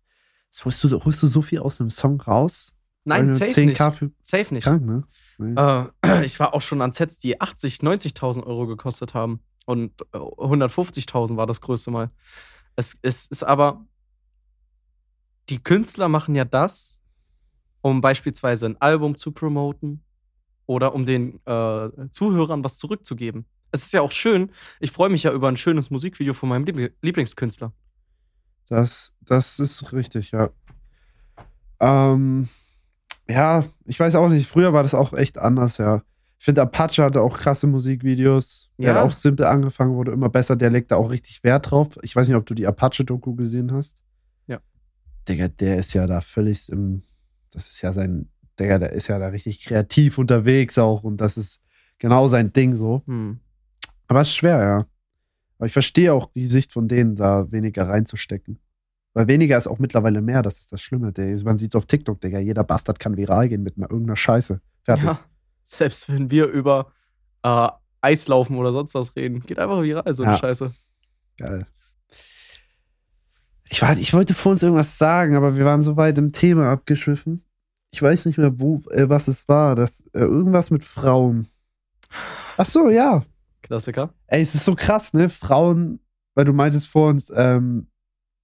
[0.63, 2.73] holst du, holst du so viel aus einem Song raus?
[3.03, 3.79] Nein, safe nicht.
[3.79, 4.63] 10k für Safe nicht.
[4.63, 5.03] krank, ne?
[5.39, 5.55] Nee.
[5.59, 9.39] Äh, ich war auch schon an Sets, die 80, 90.000 Euro gekostet haben.
[9.65, 12.07] Und äh, 150.000 war das größte Mal.
[12.75, 13.85] Es, es ist aber,
[15.49, 16.99] die Künstler machen ja das,
[17.81, 20.03] um beispielsweise ein Album zu promoten
[20.67, 23.45] oder um den äh, Zuhörern was zurückzugeben.
[23.75, 26.63] Es ist ja auch schön, ich freue mich ja über ein schönes Musikvideo von meinem
[26.63, 27.73] Liebl- Lieblingskünstler.
[28.69, 30.49] Das, das ist richtig, ja.
[31.81, 32.47] Ähm,
[33.29, 34.47] ja, ich weiß auch nicht.
[34.47, 36.03] Früher war das auch echt anders, ja.
[36.39, 38.69] Ich finde, Apache hatte auch krasse Musikvideos.
[38.77, 38.95] Der Ja.
[38.95, 40.55] hat auch simpel angefangen, wurde immer besser.
[40.55, 41.97] Der legt da auch richtig Wert drauf.
[42.01, 44.01] Ich weiß nicht, ob du die Apache-Doku gesehen hast.
[44.47, 44.59] Ja.
[45.27, 47.03] Digga, der ist ja da völlig im.
[47.51, 48.29] Das ist ja sein.
[48.57, 51.03] Digga, der ist ja da richtig kreativ unterwegs auch.
[51.03, 51.59] Und das ist
[51.99, 53.01] genau sein Ding so.
[53.05, 53.39] Hm.
[54.07, 54.85] Aber es ist schwer, ja.
[55.57, 58.59] Aber ich verstehe auch die Sicht von denen, da weniger reinzustecken.
[59.13, 61.13] Weil weniger ist auch mittlerweile mehr, das ist das Schlimme.
[61.13, 62.39] Der, man sieht es auf TikTok, Digga.
[62.39, 64.59] Jeder Bastard kann viral gehen mit einer, irgendeiner Scheiße.
[64.83, 65.05] Fertig.
[65.05, 65.19] Ja,
[65.63, 66.91] selbst wenn wir über
[67.43, 67.69] äh,
[68.01, 70.37] Eislaufen oder sonst was reden, geht einfach viral, so eine Ja.
[70.37, 70.73] Scheiße.
[71.37, 71.65] Geil.
[73.69, 76.71] Ich, war, ich wollte vor uns irgendwas sagen, aber wir waren so weit im Thema
[76.71, 77.43] abgeschwiffen.
[77.91, 79.75] Ich weiß nicht mehr, wo, äh, was es war.
[79.75, 81.47] Das, äh, irgendwas mit Frauen.
[82.57, 83.23] Ach so, ja.
[83.65, 84.13] Klassiker.
[84.27, 85.29] Ey, es ist so krass, ne?
[85.29, 85.99] Frauen,
[86.35, 87.87] weil du meintest vor uns, ähm,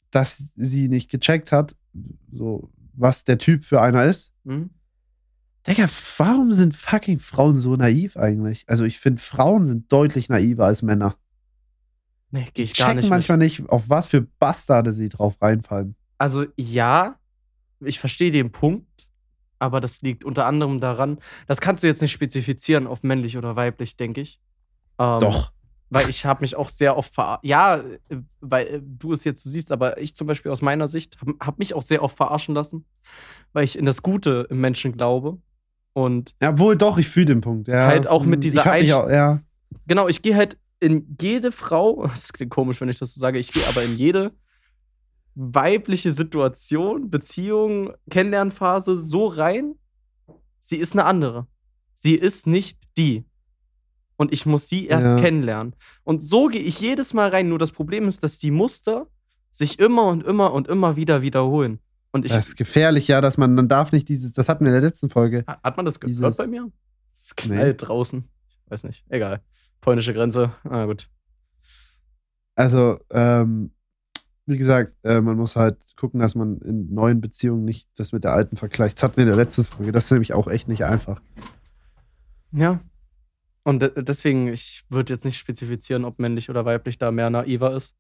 [0.10, 1.76] dass sie nicht gecheckt hat,
[2.32, 4.34] so, was der Typ für einer ist.
[4.46, 4.72] Hm?
[5.68, 8.64] Digga, warum sind fucking Frauen so naiv eigentlich?
[8.68, 11.16] Also, ich finde, Frauen sind deutlich naiver als Männer.
[12.32, 13.04] Nee, gehe ich gar nicht.
[13.04, 13.12] Mit.
[13.12, 15.96] manchmal nicht, auf was für Bastarde sie drauf reinfallen.
[16.18, 17.20] Also ja,
[17.80, 19.08] ich verstehe den Punkt,
[19.60, 23.56] aber das liegt unter anderem daran, das kannst du jetzt nicht spezifizieren auf männlich oder
[23.56, 24.40] weiblich, denke ich.
[25.00, 25.52] Ähm, Doch.
[25.94, 27.44] Weil ich habe mich auch sehr oft verarscht.
[27.44, 27.84] Ja,
[28.40, 31.34] weil äh, du es jetzt so siehst, aber ich zum Beispiel aus meiner Sicht habe
[31.42, 32.86] hab mich auch sehr oft verarschen lassen,
[33.52, 35.38] weil ich in das Gute im Menschen glaube.
[35.94, 37.68] Und Ja, wohl doch, ich fühle den Punkt.
[37.68, 37.88] Ja.
[37.88, 39.42] Halt auch mit Hm, dieser ich hab mich Einst- auch, Ja,
[39.88, 43.38] genau, ich gehe halt in jede Frau, das klingt komisch, wenn ich das so sage,
[43.38, 44.32] ich gehe aber in jede
[45.36, 49.76] weibliche Situation, Beziehung, Kennenlernphase so rein,
[50.60, 51.48] sie ist eine andere.
[51.94, 53.26] Sie ist nicht die.
[54.22, 55.20] Und ich muss sie erst Ja.
[55.20, 55.76] kennenlernen.
[56.04, 57.50] Und so gehe ich jedes Mal rein.
[57.50, 59.08] Nur das Problem ist, dass die Muster
[59.50, 61.80] sich immer und immer und immer wieder wiederholen.
[62.12, 62.32] Und ich.
[62.32, 64.88] das ist gefährlich, ja, dass man, man darf nicht dieses, das hatten wir in der
[64.88, 65.44] letzten Folge.
[65.48, 66.70] hat man das gehört dieses- bei mir?
[67.14, 68.24] Es knallt draußen.
[68.66, 69.04] Ich weiß nicht.
[69.10, 69.42] Egal.
[69.82, 70.54] Polnische Grenze.
[70.66, 71.10] Ah, gut.
[72.56, 73.72] Also, ähm,
[74.46, 78.24] wie gesagt, äh, man muss halt gucken, dass man in neuen Beziehungen nicht das mit
[78.24, 78.98] der alten vergleicht.
[78.98, 79.92] Das hatten wir in der letzten Folge.
[79.92, 81.22] Das ist nämlich auch echt nicht einfach.
[82.52, 82.80] Ja.
[83.64, 87.76] Und de deswegen, ich würde jetzt nicht spezifizieren, ob männlich oder weiblich da mehr naiver
[87.76, 87.96] ist.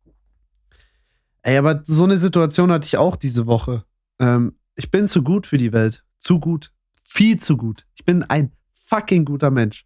[1.43, 3.83] Ey, aber so eine Situation hatte ich auch diese Woche.
[4.19, 6.03] Ähm, ich bin zu gut für die Welt.
[6.19, 6.71] Zu gut.
[7.03, 7.85] Viel zu gut.
[7.95, 8.51] Ich bin ein
[8.87, 9.85] fucking guter Mensch.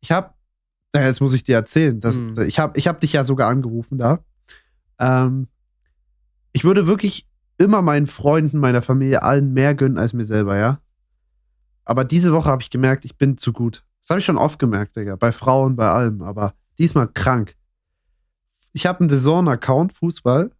[0.00, 0.36] Ich hab,
[0.92, 2.00] naja, jetzt muss ich dir erzählen.
[2.00, 2.38] Das, Hm.
[2.46, 4.24] Ich hab, ich hab dich ja sogar angerufen da.
[4.98, 5.48] Ähm,
[6.52, 7.26] ich würde wirklich
[7.58, 10.80] immer meinen Freunden, meiner Familie, allen mehr gönnen als mir selber, ja.
[11.84, 13.84] Aber diese Woche habe ich gemerkt, ich bin zu gut.
[14.00, 15.16] Das habe ich schon oft gemerkt, Digga.
[15.16, 16.22] Bei Frauen, bei allem.
[16.22, 17.56] Aber diesmal krank.
[18.72, 20.50] Ich habe einen DAZN-Account, Fußball.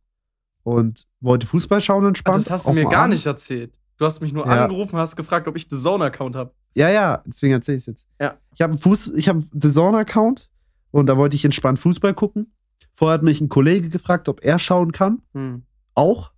[0.62, 2.45] und wollte Fußball schauen Ah, entspannt.
[2.45, 3.14] das hast du mir gar Abend.
[3.14, 3.78] nicht erzählt.
[3.97, 4.64] Du hast mich nur Ja.
[4.64, 6.53] angerufen, hast gefragt, ob ich The Zone-Account habe.
[6.74, 8.09] Ja, ja, deswegen erzähle ich es jetzt.
[8.20, 8.36] Ja.
[8.55, 10.51] Ich habe einen Fuß, ich habe einen The Zone-Account
[10.91, 12.53] und da wollte ich entspannt Fußball gucken.
[12.93, 15.22] Vorher hat mich ein Kollege gefragt, ob er schauen kann.
[15.32, 15.62] Hm.
[15.95, 16.32] Auch.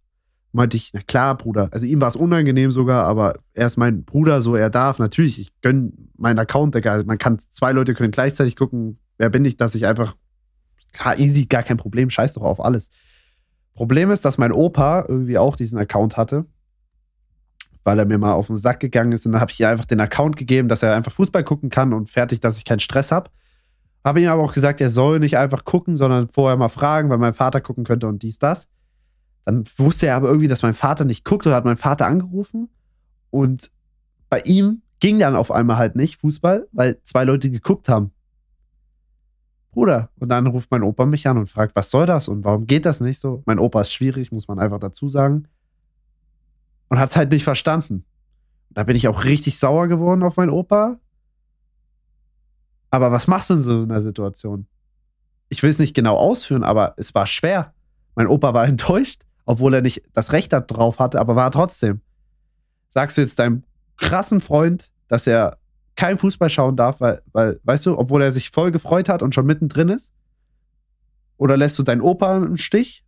[0.52, 1.68] Meinte ich, na klar, Bruder.
[1.72, 4.98] Also ihm war es unangenehm sogar, aber er ist mein Bruder, so er darf.
[4.98, 6.92] Natürlich, ich gönn meinen Account, Digga.
[6.92, 8.98] Also Man kann, zwei Leute können gleichzeitig gucken.
[9.16, 10.14] Wer bin ich, dass ich einfach,
[10.92, 12.90] klar, easy, gar kein Problem, scheiß doch auf alles.
[13.74, 16.44] Problem ist, dass mein Opa irgendwie auch diesen Account hatte,
[17.84, 19.86] weil er mir mal auf den Sack gegangen ist und dann habe ich ihr einfach
[19.86, 23.10] den Account gegeben, dass er einfach Fußball gucken kann und fertig, dass ich keinen Stress
[23.10, 23.30] habe.
[24.04, 27.18] Habe ihm aber auch gesagt, er soll nicht einfach gucken, sondern vorher mal fragen, weil
[27.18, 28.68] mein Vater gucken könnte und dies, das.
[29.44, 32.68] Dann wusste er aber irgendwie, dass mein Vater nicht guckt oder hat mein Vater angerufen
[33.30, 33.72] und
[34.28, 38.12] bei ihm ging dann auf einmal halt nicht Fußball, weil zwei Leute geguckt haben.
[39.72, 40.10] Bruder.
[40.20, 42.86] Und dann ruft mein Opa mich an und fragt, was soll das und warum geht
[42.86, 43.42] das nicht so?
[43.46, 45.48] Mein Opa ist schwierig, muss man einfach dazu sagen.
[46.88, 48.04] Und hat es halt nicht verstanden.
[48.70, 50.98] Da bin ich auch richtig sauer geworden auf meinen Opa.
[52.90, 54.66] Aber was machst du in so einer Situation?
[55.48, 57.74] Ich will es nicht genau ausführen, aber es war schwer.
[58.14, 62.00] Mein Opa war enttäuscht, obwohl er nicht das Recht darauf hatte, aber war trotzdem.
[62.90, 63.64] Sagst du jetzt deinem
[63.96, 65.58] krassen Freund, dass er
[65.96, 69.34] kein Fußball schauen darf, weil, weil, weißt du, obwohl er sich voll gefreut hat und
[69.34, 70.12] schon mittendrin ist?
[71.36, 73.04] Oder lässt du deinen Opa im Stich,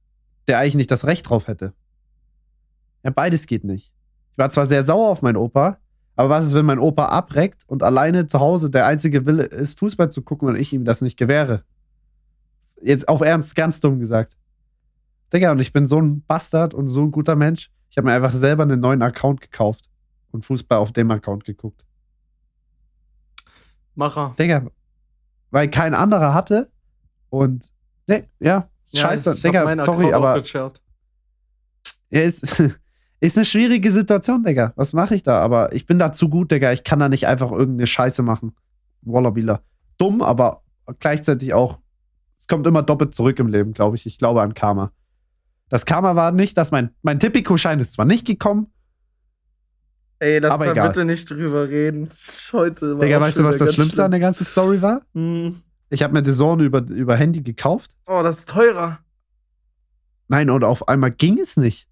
[0.48, 1.72] der eigentlich nicht das Recht drauf hätte?
[3.02, 3.92] Ja, beides geht nicht.
[4.32, 5.78] Ich war zwar sehr sauer auf meinen Opa,
[6.16, 9.78] aber was ist, wenn mein Opa abreckt und alleine zu Hause der einzige Wille ist,
[9.78, 11.64] Fußball zu gucken und ich ihm das nicht gewähre?
[12.82, 14.36] Jetzt auf Ernst, ganz dumm gesagt.
[15.34, 17.70] Digga, und ich bin so ein Bastard und so ein guter Mensch.
[17.90, 19.90] Ich habe mir einfach selber einen neuen Account gekauft
[20.30, 21.84] und Fußball auf dem Account geguckt.
[23.94, 24.34] Macher.
[24.38, 24.66] Digga,
[25.50, 26.70] weil kein anderer hatte
[27.30, 27.72] und
[28.06, 30.42] ne, ja, scheiße, ich hab Digga, sorry, aber
[32.10, 32.60] ja, ist,
[33.20, 34.72] ist eine schwierige Situation, Digga.
[34.76, 35.40] Was mache ich da?
[35.40, 36.72] Aber ich bin da zu gut, Digga.
[36.72, 38.54] Ich kann da nicht einfach irgendeine Scheiße machen.
[39.02, 39.62] Wallabila.
[39.98, 40.62] Dumm, aber
[40.98, 41.78] gleichzeitig auch.
[42.38, 44.06] Es kommt immer doppelt zurück im Leben, glaube ich.
[44.06, 44.92] Ich glaube an Karma.
[45.74, 48.68] Das Karma war nicht, dass mein, mein Tipico-Schein ist zwar nicht gekommen,
[50.20, 50.88] Ey, lass Aber da egal.
[50.90, 52.10] bitte nicht drüber reden.
[52.52, 55.02] Heute war Digga, weißt du, was das Schlimmste an der ganzen Story war?
[55.10, 55.46] schlimm.
[55.46, 55.62] Hm.
[55.90, 57.96] Ich habe mir Zone über, über Handy gekauft.
[58.06, 59.00] Oh, das ist teurer.
[60.28, 61.88] Nein, und auf einmal ging es nicht.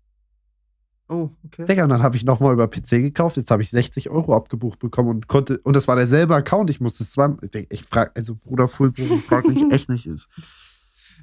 [1.08, 1.64] Oh, okay.
[1.64, 3.36] Digga, und dann habe ich nochmal über PC gekauft.
[3.36, 6.70] Jetzt habe ich 60 Euro abgebucht bekommen und konnte, und das war derselbe Account.
[6.70, 7.38] Ich musste es zweimal.
[7.52, 10.08] Ich, ich frage, also Bruder Fulbruch, ich frage mich echt nicht.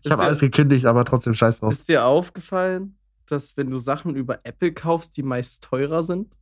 [0.03, 1.73] Ich habe alles gekündigt, aber trotzdem scheiß drauf.
[1.73, 6.35] Ist dir aufgefallen, dass wenn du Sachen über Apple kaufst, die meist teurer sind?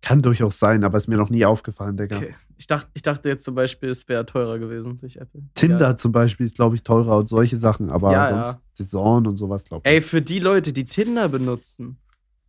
[0.00, 2.16] Kann durchaus sein, aber ist mir noch nie aufgefallen, Digga.
[2.16, 2.34] Okay.
[2.56, 5.42] Ich, dacht, ich dachte jetzt zum Beispiel, es wäre teurer gewesen durch Apple.
[5.54, 5.96] Tinder Ja.
[5.96, 8.86] zum Beispiel ist, glaube ich, teurer und solche Sachen, aber Ja, sonst ja.
[8.86, 9.92] Zone und sowas, glaube ich.
[9.92, 11.96] Ey, für die Leute, die Tinder benutzen,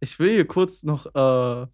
[0.02, 1.68] ich will hier kurz noch äh,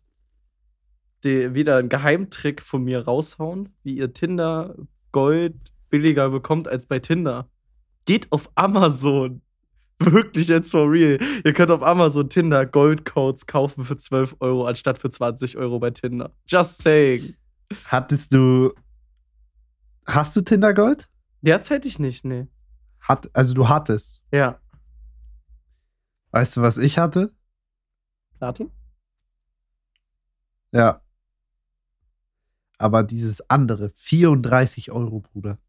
[1.23, 4.75] die, wieder einen Geheimtrick von mir raushauen, wie ihr Tinder
[5.11, 5.55] Gold
[5.89, 7.49] billiger bekommt als bei Tinder.
[8.05, 9.41] Geht auf Amazon.
[9.99, 11.19] Wirklich jetzt for real.
[11.43, 15.79] Ihr könnt auf Amazon Tinder Gold Codes kaufen für 12 Euro anstatt für 20 Euro
[15.79, 16.31] bei Tinder.
[16.47, 17.35] Just saying.
[17.85, 18.73] Hattest du.
[20.07, 21.07] Hast du Tinder Gold?
[21.41, 22.47] Derzeit ich nicht, nee.
[22.99, 24.23] Hat, also du hattest.
[24.31, 24.59] Ja.
[26.31, 27.31] Weißt du, was ich hatte?
[28.37, 28.71] Platin?
[30.71, 31.01] Ja.
[32.77, 35.59] Aber dieses andere, 34 Euro, Bruder.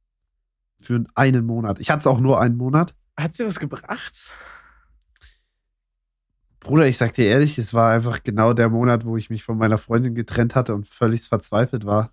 [0.82, 1.80] Für einen Monat.
[1.80, 2.94] Ich hatte es auch nur einen Monat.
[3.16, 4.30] Hat's dir was gebracht?
[6.60, 9.58] Bruder, ich sag dir ehrlich, es war einfach genau der Monat, wo ich mich von
[9.58, 12.12] meiner Freundin getrennt hatte und völlig verzweifelt war.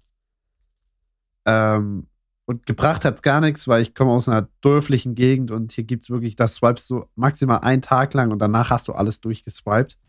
[1.46, 2.08] Ähm,
[2.46, 6.10] und gebracht hat gar nichts, weil ich komme aus einer dörflichen Gegend und hier gibt's
[6.10, 10.00] wirklich, das swipest du maximal einen Tag lang und danach hast du alles durchgeswiped.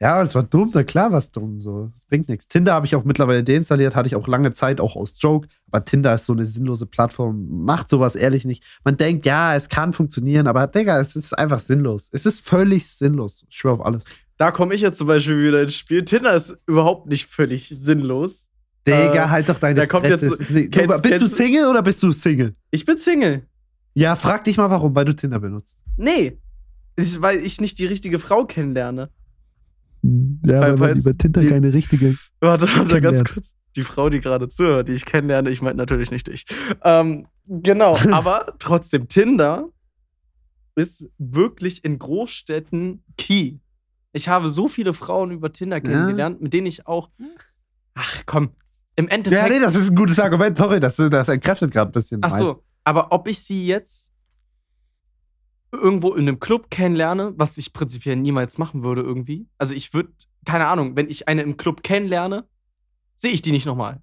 [0.00, 1.90] Ja, das war dumm, na klar war es dumm, so.
[1.92, 2.46] Das bringt nichts.
[2.46, 5.48] Tinder habe ich auch mittlerweile deinstalliert, hatte ich auch lange Zeit, auch aus Joke.
[5.72, 8.62] Aber Tinder ist so eine sinnlose Plattform, macht sowas ehrlich nicht.
[8.84, 12.08] Man denkt, ja, es kann funktionieren, aber Digga, es ist einfach sinnlos.
[12.12, 13.44] Es ist völlig sinnlos.
[13.48, 14.04] Ich schwör auf alles.
[14.36, 16.04] Da komme ich jetzt zum Beispiel wieder ins Spiel.
[16.04, 18.50] Tinder ist überhaupt nicht völlig sinnlos.
[18.86, 20.26] Digga, Äh, halt doch deine da kommt Fresse.
[20.28, 22.54] jetzt- nicht, kennst- du, bist du kennst- Single oder bist du Single?
[22.70, 23.42] Ich bin Single.
[23.94, 25.76] Ja, frag dich mal warum, weil du Tinder benutzt.
[25.96, 26.38] Nee.
[26.94, 29.10] Ist, weil ich nicht die richtige Frau kennenlerne.
[30.02, 32.16] Ja, Weil- weil Tinder die- keine richtige.
[32.40, 33.54] Warte, warte ganz kurz.
[33.76, 36.46] Die Frau, die gerade zuhört, die ich kennenlerne, ich meine natürlich nicht dich.
[36.82, 39.68] Ähm, genau, aber trotzdem, Tinder
[40.74, 43.58] ist wirklich in Großstädten key.
[44.12, 47.10] Ich habe so viele Frauen über Tinder kennengelernt, mit denen ich auch.
[47.94, 48.50] Ach komm,
[48.96, 49.42] im Endeffekt.
[49.42, 50.56] Ja, nee, das ist ein gutes Argument.
[50.56, 52.20] Sorry, das, das entkräftet gerade ein bisschen.
[52.22, 54.10] Ach so, aber ob ich sie jetzt
[55.72, 59.46] irgendwo in einem Club kennenlerne, was ich prinzipiell niemals machen würde irgendwie.
[59.58, 60.12] Also ich würde,
[60.44, 62.46] keine Ahnung, wenn ich eine im Club kennenlerne,
[63.16, 64.00] sehe ich die nicht nochmal.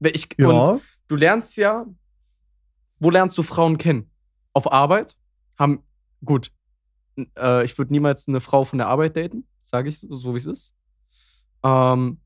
[0.00, 0.80] Ich, Ja.
[1.08, 1.86] du lernst ja,
[2.98, 4.10] wo lernst du Frauen kennen?
[4.52, 5.16] Auf Arbeit?
[5.58, 5.82] Haben,
[6.24, 6.52] gut,
[7.38, 10.38] äh, ich würde niemals eine Frau von der Arbeit daten, sage ich so, so wie
[10.38, 10.74] es ist.
[11.62, 12.20] Ähm,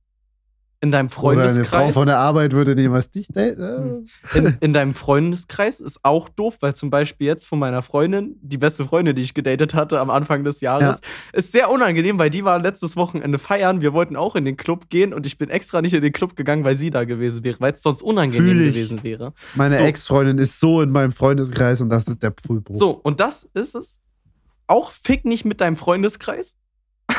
[0.82, 1.72] in deinem Oder Freundeskreis.
[1.72, 4.06] eine Frau von der Arbeit würde niemals dich daten.
[4.34, 8.56] in, in deinem Freundeskreis ist auch doof, weil zum Beispiel jetzt von meiner Freundin, die
[8.56, 11.00] beste Freundin, die ich gedatet hatte am Anfang des Jahres,
[11.34, 13.82] ist sehr unangenehm, weil die war letztes Wochenende feiern.
[13.82, 16.34] Wir wollten auch in den Club gehen und ich bin extra nicht in den Club
[16.34, 19.34] gegangen, weil sie da gewesen wäre, weil es sonst unangenehm gewesen wäre.
[19.54, 19.84] Meine So.
[19.84, 22.76] Ex-Freundin ist so in meinem Freundeskreis und das ist der Pfullbruch.
[22.76, 24.00] So, und das ist es.
[24.66, 26.56] Auch fick nicht mit deinem Freundeskreis.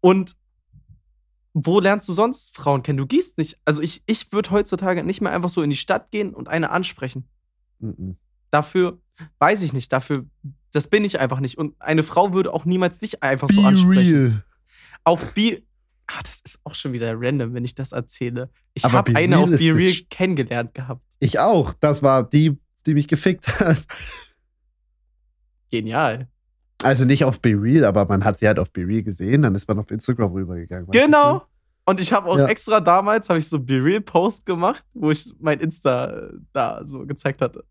[0.00, 0.34] und
[1.54, 2.98] wo lernst du sonst Frauen kennen?
[2.98, 3.58] Du gehst nicht.
[3.64, 6.70] Also ich, ich würde heutzutage nicht mehr einfach so in die Stadt gehen und eine
[6.70, 7.28] ansprechen.
[7.78, 8.16] Mhm.
[8.50, 9.00] dafür,
[9.38, 10.26] weiß ich nicht, dafür,
[10.72, 11.58] das bin ich einfach nicht.
[11.58, 14.14] Und eine Frau würde auch niemals dich einfach so Be ansprechen.
[14.14, 14.44] real.
[15.04, 15.62] Auf Be.
[16.06, 18.50] Ach, das ist auch schon wieder random, wenn ich das erzähle.
[18.74, 21.02] Ich habe Be eine auf Be Real kennengelernt gehabt.
[21.20, 21.74] Ich auch.
[21.74, 23.82] Das war die, die mich gefickt hat.
[25.70, 26.28] Genial.
[26.84, 29.54] Also nicht auf Be Real, aber man hat sie halt auf Be Real gesehen, dann
[29.54, 30.86] ist man auf Instagram rübergegangen.
[30.90, 31.42] Genau.
[31.86, 32.46] Und ich habe auch Ja.
[32.46, 36.80] extra damals, habe ich so Be Real Post gemacht, wo ich mein Insta äh, da
[36.84, 37.64] so gezeigt hatte.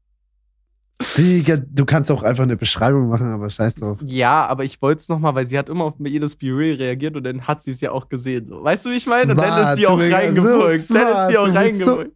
[1.18, 3.97] Digga, du kannst auch einfach eine Beschreibung machen, aber scheiß drauf.
[4.05, 7.16] Ja, aber ich wollte es nochmal, weil sie hat immer auf jedes Be Real reagiert
[7.18, 8.45] und dann hat sie es ja auch gesehen.
[8.45, 8.64] So.
[8.64, 9.32] Weißt du, wie ich meine?
[9.32, 10.88] Und dann ist sie auch reingefolgt.
[10.88, 11.59] so dann ist sie auch bist so-
[11.93, 12.11] reingefolgt.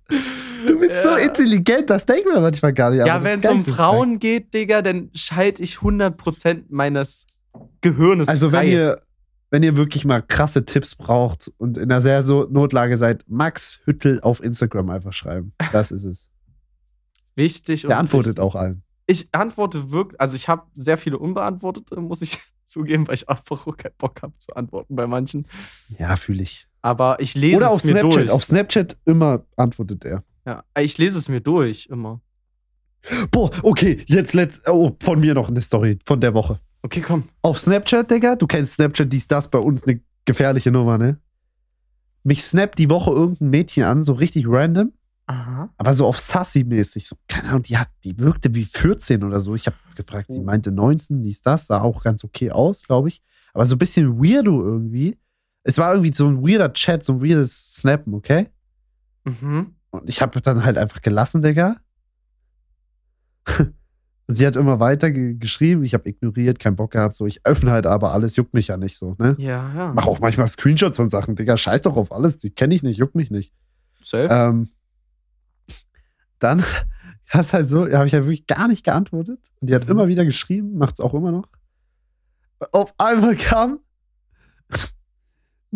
[0.68, 1.18] Du bist so Ja.
[1.18, 3.06] intelligent, das denkt man manchmal gar nicht.
[3.06, 7.26] Ja, wenn es um Frauen geht, Digga, dann schalte ich 100% meines
[7.82, 8.68] Gehirnes Also wenn frei.
[8.70, 9.02] ihr,
[9.50, 13.80] wenn ihr wirklich mal krasse Tipps braucht und in einer sehr so Notlage seid, Max
[13.86, 15.54] Hüttel auf Instagram einfach schreiben.
[15.72, 16.28] Das ist es.
[17.36, 18.44] wichtig Der antwortet wichtig.
[18.44, 18.84] auch allen.
[19.06, 23.66] Ich antworte wirklich, also ich habe sehr viele unbeantwortete, muss ich zugeben, weil ich einfach
[23.66, 25.46] auch keinen Bock habe zu antworten bei manchen.
[25.98, 26.68] Ja, fühle ich.
[26.82, 28.14] Aber ich lese Oder es auf mir Snapchat.
[28.14, 28.30] durch.
[28.32, 30.24] Auf Snapchat immer antwortet er.
[30.48, 32.22] Ja, ich lese es mir durch immer.
[33.32, 34.68] Boah, okay, jetzt letzt.
[34.68, 36.60] Oh, von mir noch eine Story von der Woche.
[36.82, 37.30] Okay, komm.
[37.42, 41.20] Auf Snapchat, Digga, du kennst Snapchat, dies, das, bei uns eine gefährliche Nummer, ne?
[42.24, 44.92] Mich snappt die Woche irgendein Mädchen an, so richtig random,
[45.28, 45.70] Aha.
[45.78, 47.08] aber so auf Sassy-mäßig.
[47.08, 49.56] So, keine Ahnung, die, hat, die wirkte wie 14 oder so.
[49.56, 50.44] Ich habe gefragt, sie Oh.
[50.44, 53.22] meinte 19, dies, das, sah auch ganz okay aus, glaube ich.
[53.54, 55.18] Aber so ein bisschen weirdo irgendwie.
[55.64, 58.48] Es war irgendwie so ein weirder Chat, so ein weirdes Snappen, okay?
[59.24, 59.76] Mhm.
[59.98, 61.76] Und ich habe dann halt einfach gelassen, Digga.
[63.58, 63.74] Und
[64.36, 65.84] sie hat immer weiter ge geschrieben.
[65.84, 67.16] Ich habe ignoriert, keinen Bock gehabt.
[67.16, 69.36] So, ich öffne halt aber alles, juckt mich ja nicht so, ne?
[69.40, 69.94] Ja, ja.
[69.94, 71.58] Mach auch manchmal Screenshots von Sachen, Digga.
[71.58, 72.38] Scheiß doch auf alles.
[72.38, 73.54] Die kenne ich nicht, juckt mich nicht.
[74.02, 74.28] Safe.
[74.30, 74.70] Ähm,
[76.40, 76.64] dann
[77.30, 79.40] hat halt so, habe ich ja wirklich gar nicht geantwortet.
[79.62, 79.92] Und die hat Mhm.
[79.92, 81.48] immer wieder geschrieben, macht's auch immer noch.
[82.72, 83.80] Auf einmal kam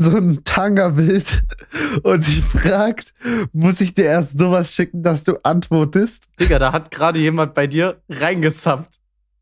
[0.01, 1.43] so ein Tanga-Bild
[2.03, 3.13] und sie fragt,
[3.53, 6.25] muss ich dir erst sowas schicken, dass du antwortest?
[6.39, 8.95] Digga, da hat gerade jemand bei dir reingesappt.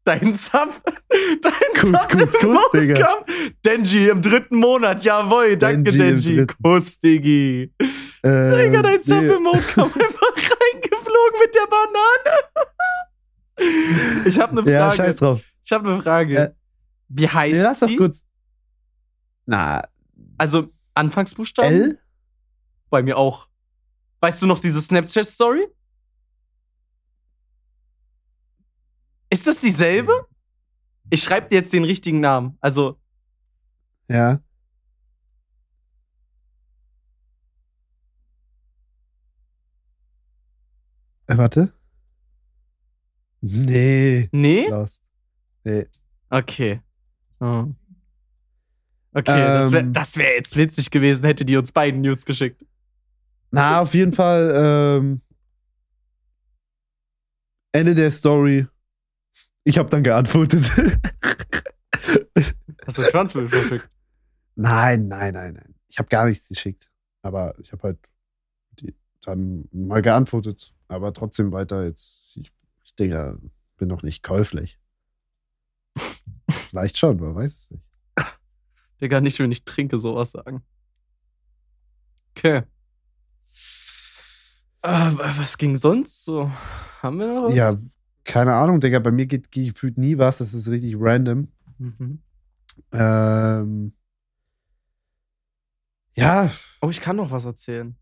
[0.05, 0.69] Dein Sub.
[1.41, 3.17] Dein Kuss, Sub Kuss, im Kuss, Digga.
[3.65, 5.03] Denji im dritten Monat.
[5.03, 6.47] Jawohl, danke, Denji Denji.
[6.63, 7.71] Kuss, Diggi.
[8.23, 9.27] Äh, Digga, dein Sub nee.
[9.27, 12.39] im Outcome einfach reingeflogen mit der Banane.
[14.25, 14.95] Ich habe eine Ja, Frage.
[14.97, 15.41] scheiß drauf.
[15.63, 16.37] ich habe eine Frage.
[16.37, 16.49] Äh,
[17.09, 17.95] Wie heißt Nee, lass doch sie?
[17.97, 18.23] kurz.
[19.45, 19.83] Na,
[20.39, 21.71] Also Anfangsbuchstaben?
[21.71, 21.99] L?
[22.89, 23.49] Bei mir auch.
[24.21, 25.67] Weißt du noch diese Snapchat-Story?
[29.29, 30.25] Ist das dieselbe?
[31.09, 32.57] Ich schreibe dir jetzt den richtigen Namen.
[32.61, 32.99] Also,
[34.07, 34.41] Ja.
[41.27, 41.73] Äh, warte.
[43.41, 44.29] Nee.
[44.31, 44.67] nee?
[44.67, 45.01] Lost.
[45.63, 45.85] Nee.
[46.29, 46.81] Okay.
[47.39, 47.75] So.
[49.13, 49.93] Okay, das wäre Ähm.
[49.93, 52.63] das wär jetzt witzig gewesen, hätte die uns beiden Nudes geschickt.
[53.51, 55.21] Na, auf jeden Fall, ähm,
[57.71, 58.67] Ende der Story.
[59.63, 60.63] Ich habe dann geantwortet.
[62.85, 63.89] Hast du Transfer verschickt?
[64.55, 65.75] nein, nein, nein, nein.
[65.87, 66.89] Ich habe gar nichts geschickt.
[67.21, 67.99] Aber ich habe halt
[68.79, 70.73] die, dann mal geantwortet.
[70.87, 72.37] Aber trotzdem weiter jetzt.
[72.37, 72.51] Ich,
[72.83, 73.39] ich denke,
[73.77, 74.79] bin noch nicht käuflich.
[76.49, 77.88] Vielleicht schon, man weiß es nicht.
[79.01, 80.61] Digga, nicht, wenn ich trinke, sowas sagen.
[82.35, 82.63] Okay.
[84.81, 86.49] Äh, was ging sonst so?
[87.01, 87.55] Haben wir noch was?
[87.55, 87.75] Ja,
[88.23, 88.99] keine Ahnung, Digga.
[88.99, 90.37] Bei mir geht gefühlt nie was.
[90.37, 91.49] Das ist richtig random.
[91.77, 92.21] Mhm.
[92.93, 93.93] Ähm,
[96.15, 97.95] ja, Oh, ich kann noch was erzählen.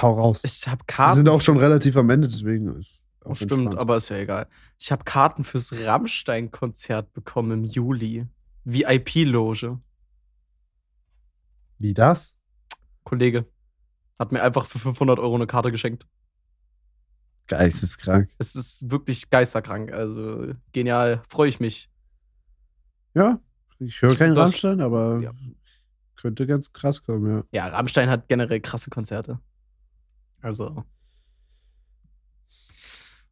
[0.00, 0.42] hau raus.
[0.44, 1.16] Ich habe Wir Karten.
[1.16, 3.78] sind auch schon relativ am Ende, deswegen ist Auch stimmt, entspannt.
[3.78, 4.46] aber ist ja egal.
[4.78, 8.26] Ich habe Karten fürs Rammstein-Konzert bekommen im Juli.
[8.66, 9.80] VIP-Loge.
[11.78, 12.36] Wie das?
[13.04, 13.46] Kollege
[14.18, 16.06] hat mir einfach für 500 Euro eine Karte geschenkt.
[17.46, 18.30] Geisteskrank.
[18.38, 19.92] Es ist wirklich geisterkrank.
[19.92, 21.22] Also genial.
[21.28, 21.88] Freue ich mich.
[23.14, 23.40] Ja,
[23.78, 25.32] ich höre keinen Rammstein, aber ja.
[26.16, 27.44] könnte ganz krass kommen, ja.
[27.52, 29.38] Ja, Rammstein hat generell krasse Konzerte.
[30.40, 30.84] Also.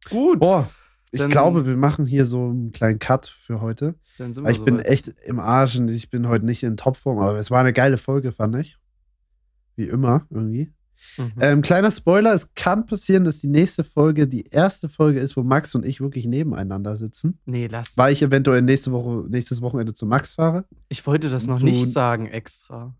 [0.09, 0.39] Gut.
[0.39, 0.69] Boah,
[1.15, 3.95] ich glaube, wir machen hier so einen kleinen Cut für heute.
[4.17, 4.87] Dann sind wir ich bin soweit.
[4.87, 7.97] echt im Arsch und ich bin heute nicht in Topform, aber es war eine geile
[7.97, 8.77] Folge, fand ich.
[9.75, 10.71] Wie immer, irgendwie.
[11.17, 11.33] Mhm.
[11.41, 15.43] Ähm, kleiner Spoiler: Es kann passieren, dass die nächste Folge die erste Folge ist, wo
[15.43, 17.39] Max und ich wirklich nebeneinander sitzen.
[17.45, 17.97] nee, lass.
[17.97, 20.63] Weil ich eventuell nächste Woche, nächstes Wochenende zu Max fahre.
[20.87, 22.95] Ich wollte das noch So- nicht sagen extra.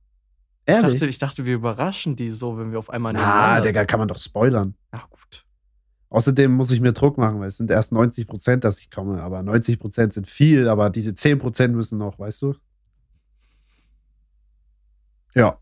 [0.67, 0.93] Ich Ehrlich?
[0.99, 3.87] dachte, ich dachte, wir überraschen die so, wenn wir auf einmal nebeneinander Digga, sind.
[3.87, 4.73] kann man doch spoilern.
[4.91, 5.44] Ach gut.
[6.15, 9.21] Außerdem muss ich mir Druck machen, weil es sind erst 90 Prozent, dass ich komme.
[9.21, 12.55] Aber 90 Prozent sind viel, aber diese 10 Prozent müssen noch, weißt du?
[15.35, 15.59] Ja.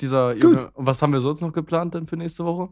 [0.00, 0.70] Dieser Junge.
[0.72, 2.68] Und was haben wir sonst noch geplant denn für nächste Woche?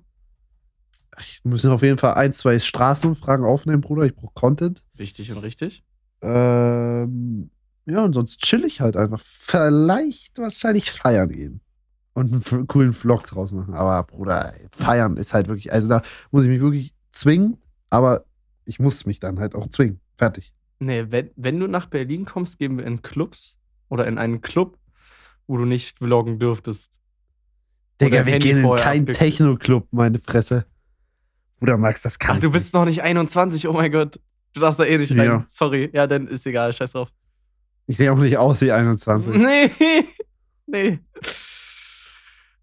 [1.20, 4.04] Ich muss auf jeden Fall ein, zwei Straßenumfragen aufnehmen, Bruder.
[4.04, 4.84] Ich brauche Content.
[4.94, 5.84] Wichtig und richtig.
[6.22, 7.50] Ähm,
[7.86, 9.20] ja, und sonst chill ich halt einfach.
[9.24, 11.60] Vielleicht wahrscheinlich feiern gehen.
[12.14, 13.74] Und einen coolen Vlog draus machen.
[13.74, 17.58] Aber, Bruder, feiern ist halt wirklich, also da muss ich mich wirklich zwingen,
[17.90, 18.24] aber
[18.64, 20.00] ich muss mich dann halt auch zwingen.
[20.16, 20.54] Fertig.
[20.78, 23.58] Nee, wenn, wenn du nach Berlin kommst, gehen wir in Clubs
[23.88, 24.78] oder in einen Club,
[25.46, 27.00] wo du nicht vloggen dürftest.
[28.00, 29.06] Digga, wir Handy gehen in keinen.
[29.06, 30.66] Techno-Club, meine Fresse.
[31.58, 34.20] Bruder Max, das kann Ach, du bist noch nicht 21, oh mein Gott.
[34.52, 35.24] Du darfst da eh nicht rein.
[35.24, 35.44] Ja.
[35.48, 35.90] Sorry.
[35.92, 37.08] Ja, dann ist egal, scheiß drauf.
[37.08, 37.18] nicht.
[37.86, 39.34] Ich sehe auch nicht aus wie 21.
[39.34, 39.70] Nee,
[40.66, 40.98] nee.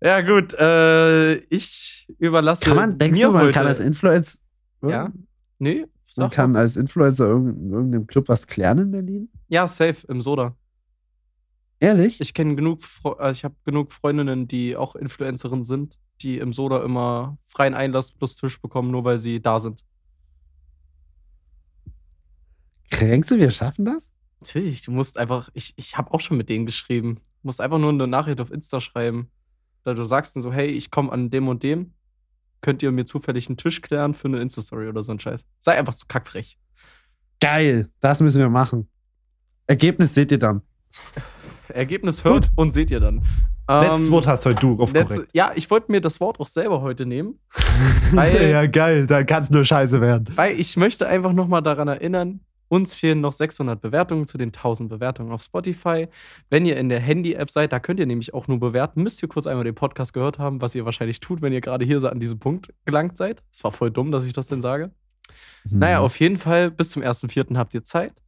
[0.04, 0.54] Ja, gut.
[0.54, 2.66] Äh, ich überlasse.
[2.66, 4.40] Kann man, denkst mir du, man heute, kann als Influencer,
[4.88, 5.12] Ja?
[5.60, 5.82] Nee?
[5.82, 9.30] man Sag kann als Influencer irgend- in irgendeinem Club was klären in Berlin?
[9.48, 10.56] Ja, safe, im Soda.
[11.80, 12.20] Ehrlich?
[12.20, 12.80] Ich kenne genug,
[13.20, 18.12] äh, ich habe genug Freundinnen, die auch Influencerinnen sind, die im Soda immer freien Einlass
[18.12, 19.84] plus Tisch bekommen, nur weil sie da sind.
[23.00, 24.12] Denkst du, wir schaffen das?
[24.42, 27.16] Natürlich, du musst einfach, ich, ich habe auch schon mit denen geschrieben.
[27.16, 29.30] Du musst einfach nur eine Nachricht auf Insta schreiben.
[29.84, 31.94] Da du sagst dann so, hey, ich komme an dem und dem.
[32.62, 35.44] Könnt ihr mir zufällig einen Tisch klären für eine Insta-Story oder so ein Scheiß.
[35.58, 36.60] Sei einfach so kackfrech.
[37.40, 38.88] Geil, das müssen wir machen.
[39.66, 40.62] Ergebnis seht ihr dann.
[41.70, 43.22] Ergebnis hört und seht ihr dann.
[43.70, 47.06] Ähm, hast heute du, auf letzte, ja, ich wollte mir das Wort auch selber heute
[47.06, 47.40] nehmen,
[48.12, 50.28] weil- ja, geil, dann kann es nur scheiße werden.
[50.36, 52.42] weil ich möchte einfach nochmal daran erinnern,
[52.72, 56.08] uns fehlen noch 600 Bewertungen zu den 1000 Bewertungen auf Spotify.
[56.50, 59.04] Wenn ihr in der Handy-App seid, da könnt ihr nämlich auch nur bewerten.
[59.04, 61.84] Müsst ihr kurz einmal den Podcast gehört haben, was ihr wahrscheinlich tut, wenn ihr gerade
[61.84, 63.44] hier an diesem Punkt gelangt seid.
[63.52, 64.92] Es war voll dumm, dass ich das denn sage.
[65.66, 66.06] Naja, Mhm.
[66.06, 67.58] auf jeden Fall, bis zum 1.4.
[67.58, 68.22] habt ihr Zeit.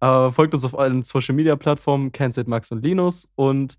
[0.00, 3.28] Äh, folgt uns auf allen Social Media Plattformen, Cancelled Max und Linus.
[3.34, 3.78] Und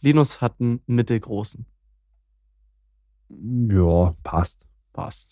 [0.00, 1.64] Linus hat einen mittelgroßen.
[3.30, 4.66] Ja, passt.
[4.92, 5.30] Passt.